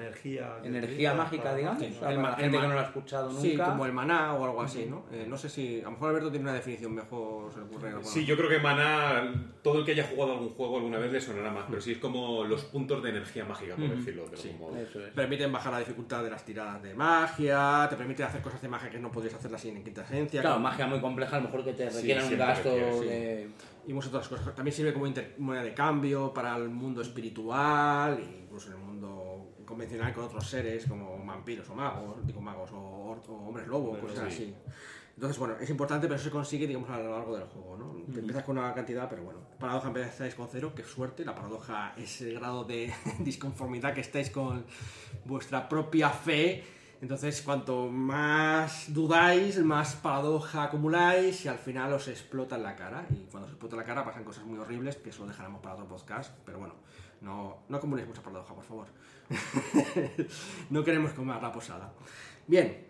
[0.67, 1.15] energía...
[1.15, 1.81] mágica, digamos.
[1.81, 3.43] Sí, el la gente que no lo ha escuchado nunca.
[3.43, 5.05] Sí, como el maná o algo así, ¿no?
[5.13, 7.93] Eh, no sé si, a lo mejor Alberto tiene una definición mejor, se le ocurre.
[8.05, 9.33] Sí, yo creo que Mana,
[9.63, 11.99] todo el que haya jugado algún juego alguna vez le sonará más, pero sí es
[11.99, 14.77] como los puntos de energía mágica, por decirlo de algún modo.
[14.79, 15.13] Eso es.
[15.13, 18.91] Permiten bajar la dificultad de las tiradas de magia, te permite hacer cosas de magia
[18.91, 20.41] que no podrías hacerlas sin en quinta esencia.
[20.41, 22.99] Claro, como- magia muy compleja, a lo mejor que te Sí, requieren un gasto requiere,
[22.99, 23.05] sí.
[23.07, 23.49] de...
[23.89, 24.55] y muchas otras cosas.
[24.55, 25.07] También sirve como
[25.39, 30.47] moneda de cambio para el mundo espiritual, e incluso en el mundo convencional con otros
[30.47, 34.43] seres como vampiros o magos, digo magos, o, hombres lobo, cosas sí.
[34.45, 34.55] así.
[35.15, 38.13] Entonces, bueno, es importante, pero eso se consigue, digamos, a lo largo del juego, ¿no?
[38.13, 39.41] Te Empiezas con una cantidad, pero bueno.
[39.59, 41.25] Paradoja empezáis con cero, qué suerte.
[41.25, 44.67] La paradoja es el grado de disconformidad que estáis con
[45.25, 46.63] vuestra propia fe.
[47.01, 53.07] Entonces, cuanto más dudáis, más paradoja acumuláis y al final os explota en la cara.
[53.11, 55.61] Y cuando os explota en la cara pasan cosas muy horribles que eso lo dejaremos
[55.61, 56.37] para otro podcast.
[56.45, 56.75] Pero bueno,
[57.21, 58.87] no, no acumuléis mucha paradoja, por favor.
[60.71, 61.93] no queremos comer la posada.
[62.49, 62.89] Bien,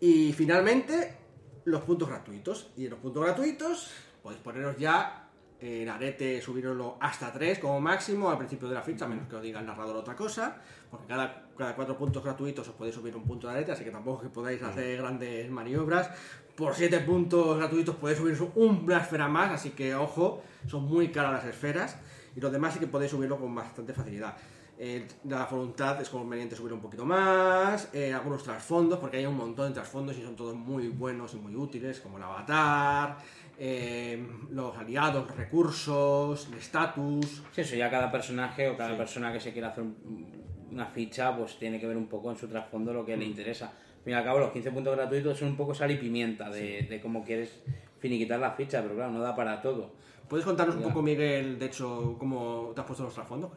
[0.00, 1.16] y finalmente,
[1.64, 2.70] los puntos gratuitos.
[2.76, 5.28] Y en los puntos gratuitos podéis poneros ya
[5.60, 9.36] en arete, subiroslo hasta 3 como máximo al principio de la ficha, a menos que
[9.36, 10.56] os diga el narrador otra cosa,
[10.90, 13.90] porque cada, cada 4 puntos gratuitos os podéis subir un punto de arete, así que
[13.90, 16.08] tampoco que podáis hacer grandes maniobras.
[16.56, 21.32] Por 7 puntos gratuitos podéis subir una esfera más, así que ojo, son muy caras
[21.32, 21.98] las esferas.
[22.36, 24.36] Y los demás sí que podéis subirlo con bastante facilidad.
[24.80, 29.36] Eh, la voluntad es conveniente subir un poquito más, eh, algunos trasfondos, porque hay un
[29.36, 33.18] montón de trasfondos y son todos muy buenos y muy útiles, como el avatar,
[33.58, 37.42] eh, los aliados, recursos, el estatus.
[37.50, 40.37] Sí, eso ya cada personaje o cada persona que se quiera hacer un-
[40.72, 43.20] una ficha, pues tiene que ver un poco en su trasfondo lo que Mm.
[43.20, 43.66] le interesa.
[43.66, 46.48] Al fin y al cabo, los 15 puntos gratuitos son un poco sal y pimienta
[46.50, 47.60] de, de cómo quieres
[47.98, 49.92] finiquitar la ficha, pero claro, no da para todo.
[50.28, 53.50] ¿Puedes contarnos un poco, Miguel, de hecho, cómo te has puesto los trasfondos?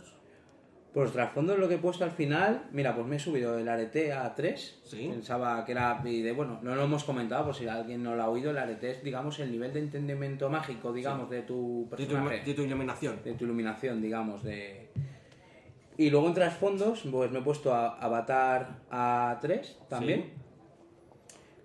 [0.93, 3.67] Pues los trasfondos lo que he puesto al final, mira, pues me he subido el
[3.69, 4.81] arete a 3.
[4.83, 5.07] Sí.
[5.09, 6.01] Pensaba que era.
[6.03, 8.57] Y de, bueno, no lo hemos comentado, por si alguien no lo ha oído, el
[8.57, 12.41] arete es, digamos, el nivel de entendimiento mágico, digamos, de tu De tu, personaje.
[12.43, 13.19] de tu iluminación.
[13.23, 14.89] de tu iluminación, digamos, de...
[15.97, 20.33] Y luego en trasfondos, pues me he puesto a Avatar a 3 también.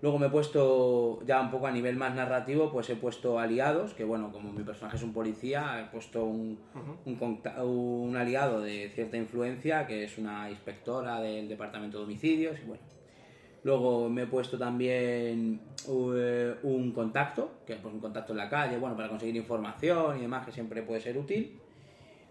[0.03, 3.95] Luego me he puesto, ya un poco a nivel más narrativo, pues he puesto aliados,
[3.95, 6.59] que bueno, como mi personaje es un policía, he puesto un,
[7.19, 12.67] conta- un aliado de cierta influencia, que es una inspectora del departamento de homicidios, y
[12.67, 12.83] bueno.
[13.65, 18.49] Luego me he puesto también eh, un contacto, que es pues, un contacto en la
[18.49, 21.59] calle, bueno, para conseguir información y demás, que siempre puede ser útil.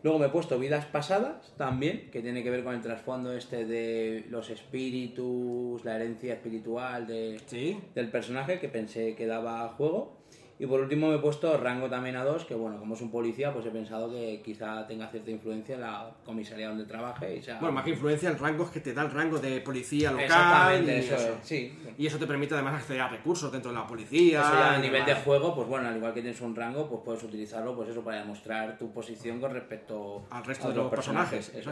[0.05, 3.65] Luego me he puesto vidas pasadas también, que tiene que ver con el trasfondo este
[3.65, 7.79] de los espíritus, la herencia espiritual de, Sí.
[7.95, 10.14] del personaje, que pensé que daba juego.
[10.57, 13.11] Y por último me he puesto rango también a 2, que bueno, como es un
[13.11, 17.35] policía, pues he pensado que quizá tenga cierta influencia en la comisaría donde trabaje.
[17.35, 17.59] Y sea...
[17.59, 20.25] Bueno, más que influencia, el rango es que te da el rango de policía local.
[20.25, 21.27] Exactamente, y eso, eso.
[21.33, 21.77] es, sí.
[21.97, 24.41] Y eso te permite además acceder a recursos dentro de la policía.
[24.41, 27.01] Eso ya a nivel de juego, pues bueno, al igual que tienes un rango, pues
[27.03, 30.89] puedes utilizarlo pues eso para demostrar tu posición con respecto al resto a de los
[30.89, 31.53] personajes.
[31.53, 31.65] es.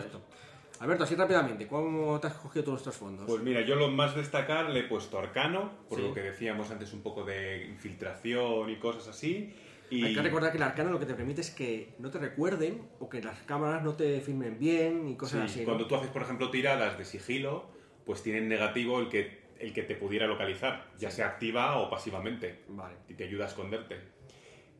[0.84, 3.25] Alberto, así rápidamente, ¿cómo te has cogido todos estos fondos?
[3.25, 6.03] Pues mira, yo lo más destacar le he puesto arcano, por Sí.
[6.03, 9.55] lo que decíamos antes un poco de infiltración y cosas así.
[9.89, 12.17] Y Hay que recordar que el arcano lo que te permite es que no te
[12.19, 15.59] recuerden o que las cámaras no te filmen bien y cosas Sí, así.
[15.61, 15.67] ¿no?
[15.67, 17.63] cuando tú haces, por ejemplo, tiradas de sigilo,
[18.05, 22.59] pues tienen negativo el que, el que te pudiera localizar, ya sea activa o pasivamente,
[22.67, 22.95] Vale.
[23.07, 23.99] y te ayuda a esconderte.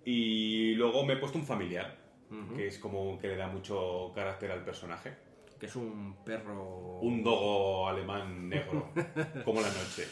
[0.03, 1.97] Y luego me he puesto un familiar,
[2.29, 2.55] Ujú.
[2.57, 5.31] que es como que le da mucho carácter al personaje.
[5.64, 6.99] Que es un perro.
[6.99, 8.89] Un dogo alemán negro,
[9.45, 10.03] como la noche,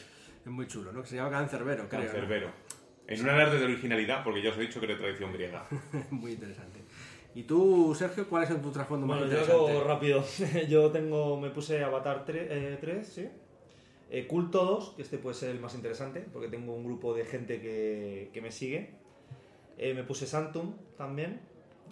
[0.45, 1.02] Es muy chulo, ¿no?
[1.02, 2.04] Que se llama Cancerbero, creo.
[2.04, 2.08] ¿no?
[2.08, 2.52] cancerbero.
[3.06, 5.68] En un alarde de originalidad, porque ya os he dicho que era de tradición griega.
[6.10, 6.80] muy interesante.
[7.36, 10.24] ¿Y tú, Sergio, cuáles son tus trasfondos más Bueno, yo hago rápido.
[10.70, 13.28] yo tengo, me puse Avatar 3, 3 ¿sí?
[14.10, 17.26] Eh, Culto 2, que este puede ser el más interesante, porque tengo un grupo de
[17.26, 18.91] gente que, que me sigue.
[19.78, 21.41] Eh, me puse Santum también,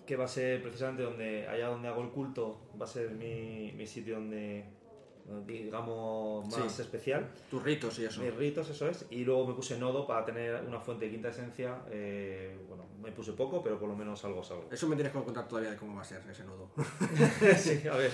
[0.09, 3.71] que va a ser precisamente donde allá donde hago el culto, va a ser mi,
[3.73, 4.65] mi sitio donde,
[5.45, 6.81] digamos, más Sí.
[6.81, 7.29] especial.
[7.51, 8.21] Tus ritos y eso.
[8.21, 9.05] Mis ritos, eso es.
[9.11, 11.81] Y luego me puse Nodo para tener una fuente de quinta esencia.
[11.91, 14.67] eh, bueno, me puse poco, pero por lo menos algo es algo.
[14.71, 16.71] Eso me tienes que contar todavía de cómo va a ser ese nudo.
[17.57, 18.11] sí, a ver.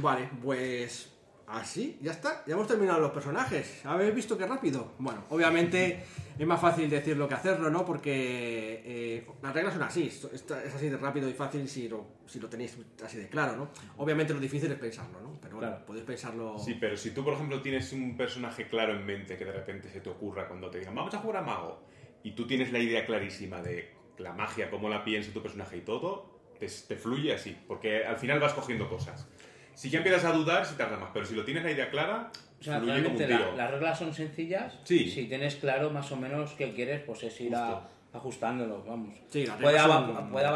[0.00, 1.12] vale, pues
[1.48, 2.42] así, ya está.
[2.46, 3.80] Ya hemos terminado los personajes.
[3.84, 4.92] ¿Habéis visto qué rápido?
[4.98, 6.02] Bueno, obviamente
[6.38, 7.84] es más fácil decirlo que hacerlo, ¿no?
[7.84, 10.06] Porque eh, las reglas son así.
[10.08, 13.28] Esto- esto Es así de rápido y fácil si lo, si lo tenéis así de
[13.28, 13.68] claro, ¿no?
[13.98, 15.38] Obviamente lo difícil es pensarlo, ¿no?
[15.40, 15.86] Pero bueno, Claro.
[15.86, 16.58] podéis pensarlo...
[16.58, 19.88] Sí, pero si tú, por ejemplo, tienes un personaje claro en mente que de repente
[19.90, 21.82] se te ocurra cuando te digan, vamos a jugar a mago,
[22.22, 25.80] y tú tienes la idea clarísima de la magia, cómo la piensa tu personaje y
[25.82, 29.28] todo, te, te fluye así, porque al final vas cogiendo cosas.
[29.76, 32.30] Si ya empiezas a dudar, si tarda más, pero si lo tienes la idea clara,
[32.60, 33.38] O sea, fluye como un tiro.
[33.52, 34.78] la- las reglas son sencillas.
[34.84, 35.08] Sí.
[35.10, 39.14] Si tienes claro más o menos qué quieres, pues es ir a- ajustándolo, vamos.
[39.28, 40.46] Sí, puede, son- puede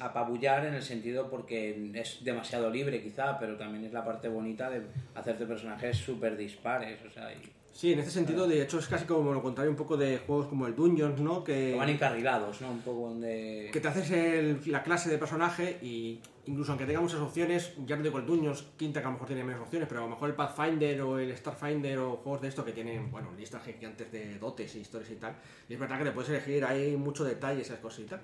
[0.00, 4.70] apabullar en el sentido porque es demasiado libre quizá, pero también es la parte bonita
[4.70, 4.82] de
[5.14, 9.04] hacerte personajes súper dispares, o sea, y- Sí, en este sentido, de hecho, es casi
[9.04, 11.44] como lo contrario un poco de juegos como el Dungeons, ¿no?
[11.44, 12.70] Que van encarrilados, ¿no?
[12.70, 13.68] Un poco donde...
[13.70, 17.96] que te haces el- la clase de personaje y incluso aunque tenga muchas opciones, ya
[17.96, 20.08] no digo el Dungeons, Quinta que a lo mejor tiene menos opciones, pero a lo
[20.10, 24.10] mejor el Pathfinder o el Starfinder o juegos de esto que tienen, bueno, listas gigantes
[24.10, 25.36] de dotes y historias y tal.
[25.68, 28.22] Y es verdad que te puedes elegir, hay mucho detalle, esas cositas.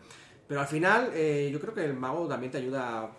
[0.48, 3.11] Pero al final, eh, yo creo que el mago también te ayuda,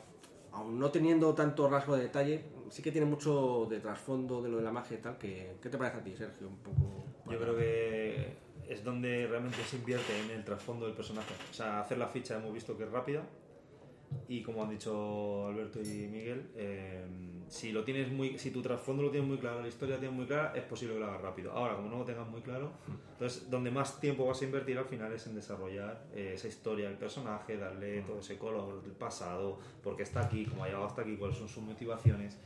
[0.52, 4.57] aún no teniendo tanto rasgo de detalle, sí que tiene mucho de trasfondo de lo
[4.57, 5.18] de la magia y tal.
[5.18, 6.47] Que, ¿Qué te parece a ti, Sergio?
[6.47, 7.05] Un poco.
[7.30, 8.38] Yo creo que
[8.68, 11.34] es donde realmente se invierte en el trasfondo del personaje.
[11.51, 13.24] O sea, hacer la ficha hemos visto que es rápida.
[14.28, 17.05] Y como han dicho Alberto y Miguel, eh,
[17.47, 20.18] si lo tienes muy, si tu trasfondo lo tienes muy claro, la historia la tienes
[20.18, 21.51] muy clara, es posible que lo hagas rápido.
[21.51, 22.72] Ahora, como no lo tengas muy claro,
[23.11, 26.88] entonces donde más tiempo vas a invertir al final es en desarrollar eh, esa historia
[26.88, 30.86] del personaje, darle todo ese color del pasado, por qué está aquí, cómo ha llegado
[30.86, 32.38] hasta aquí, cuáles son sus motivaciones.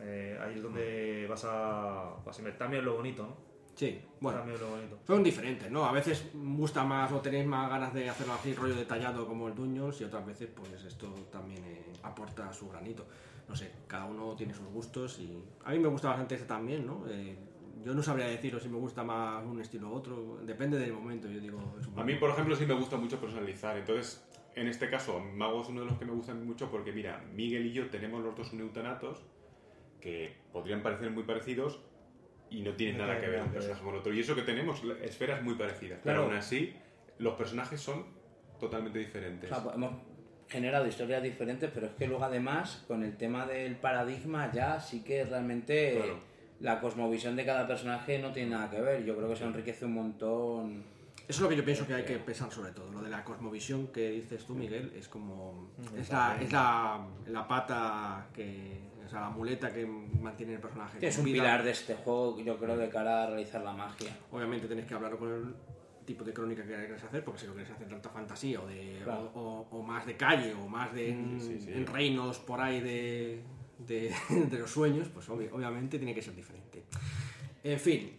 [0.00, 2.58] Eh, ahí es donde vas a, vas a invertir.
[2.58, 3.47] También lo bonito, ¿no?
[3.78, 4.40] Sí, bueno.
[4.40, 4.98] También lo bonito.
[5.06, 5.84] Son diferentes, ¿no?
[5.84, 9.54] A veces gusta más o tenéis más ganas de hacerlo así, rollo detallado como el
[9.54, 13.06] Dungeons, y otras veces, pues esto también eh, aporta su granito.
[13.48, 16.84] No sé, cada uno tiene sus gustos y a mí me gusta bastante este también,
[16.84, 17.04] ¿no?
[17.08, 17.38] Eh,
[17.84, 21.28] yo no sabría deciros si me gusta más un estilo u otro, depende del momento,
[21.28, 21.76] yo digo.
[21.80, 23.76] es un A mí, por ejemplo, sí me gusta mucho personalizar.
[23.78, 24.26] Entonces,
[24.56, 27.66] en este caso, Mago es uno de los que me gustan mucho porque, mira, Miguel
[27.66, 29.22] y yo tenemos los dos un eutanatos
[30.00, 31.80] que podrían parecer muy parecidos
[32.50, 34.12] y no tienen No nada que ver un personaje con otro.
[34.14, 36.00] Y eso que tenemos, esferas muy parecidas.
[36.02, 36.20] Claro.
[36.20, 36.74] Pero aún así,
[37.18, 38.06] los personajes son
[38.58, 39.48] totalmente O diferentes.
[39.50, 39.92] sea, pues hemos
[40.48, 45.02] generado historias diferentes, pero es que luego además, con el tema del paradigma, ya sí
[45.04, 46.18] que realmente Claro.
[46.60, 49.04] la cosmovisión de cada personaje no tiene nada que ver.
[49.04, 50.84] Yo creo que se enriquece un montón.
[51.28, 52.90] Eso es lo que yo pienso que hay que pensar sobre todo.
[52.90, 55.68] Lo de la cosmovisión que dices tú, Miguel, es como.
[55.76, 58.78] Mm, Es la, es la, la pata que.
[59.08, 60.98] O sea, la muleta que mantiene el personaje.
[60.98, 61.36] Que es un vida.
[61.36, 64.14] pilar de este juego, yo creo, de cara a realizar la magia.
[64.30, 65.54] Obviamente tenéis que hablar con el
[66.04, 69.00] tipo de crónica que queréis hacer, porque si lo queréis hacer tanta fantasía o, de,
[69.02, 69.30] Claro.
[69.34, 69.40] o,
[69.70, 71.72] o- o más de calle o más de en, Sí, sí.
[71.72, 73.42] en reinos por ahí de,
[73.78, 74.14] de,
[74.50, 76.84] de los sueños, pues obvi- obviamente tiene que ser diferente.
[77.64, 78.12] En fin,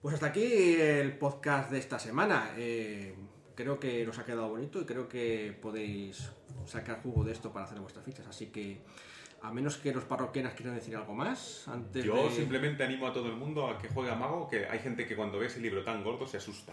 [0.00, 0.44] pues hasta aquí
[0.80, 2.52] el podcast de esta semana.
[2.56, 3.14] Eh,
[3.56, 6.30] creo que nos ha quedado bonito y creo que podéis
[6.66, 8.26] sacar jugo de esto para hacer vuestras fichas.
[8.28, 8.78] Así que,
[9.46, 12.30] a menos que los parroquianas quieran decir algo más, antes Yo de...
[12.34, 15.14] simplemente animo a todo el mundo a que juegue a Mago, que hay gente que
[15.14, 16.72] cuando ve ese libro tan gordo se asusta.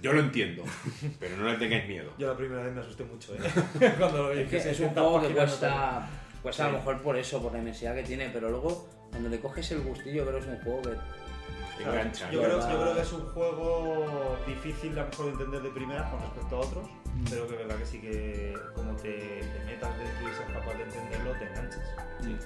[0.00, 0.62] Yo lo entiendo,
[1.20, 2.12] pero no le tengáis miedo.
[2.18, 3.38] Yo la primera vez me asusté mucho, ¿eh?
[3.98, 4.40] Cuando lo vi.
[4.42, 6.08] Es que es un 600 juego que cuesta,
[6.42, 6.78] cuesta a lo Sí.
[6.78, 10.24] mejor por eso, por la inmensidad que tiene, pero luego cuando le coges el gustillo
[10.24, 10.96] creo que es un juego que
[11.82, 12.30] Engancha.
[12.30, 15.70] Yo creo, yo creo que es un juego difícil a lo mejor de entender de
[15.70, 16.88] primera con respecto a otros,
[17.28, 20.74] pero que es verdad que sí que como te, te metas dentro y seas capaz
[20.74, 21.94] de entenderlo, te enganchas.
[22.22, 22.36] Sí.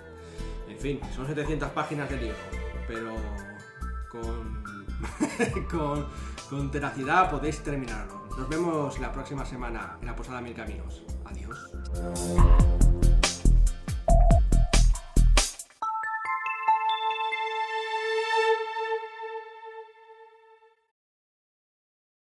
[0.68, 2.36] En fin, son 700 páginas de libro,
[2.86, 3.14] pero
[4.10, 4.64] con,
[5.70, 6.06] con,
[6.50, 8.26] con tenacidad podéis terminarlo.
[8.36, 11.02] Nos vemos la próxima semana en la Posada Mil Caminos.
[11.24, 11.72] Adiós.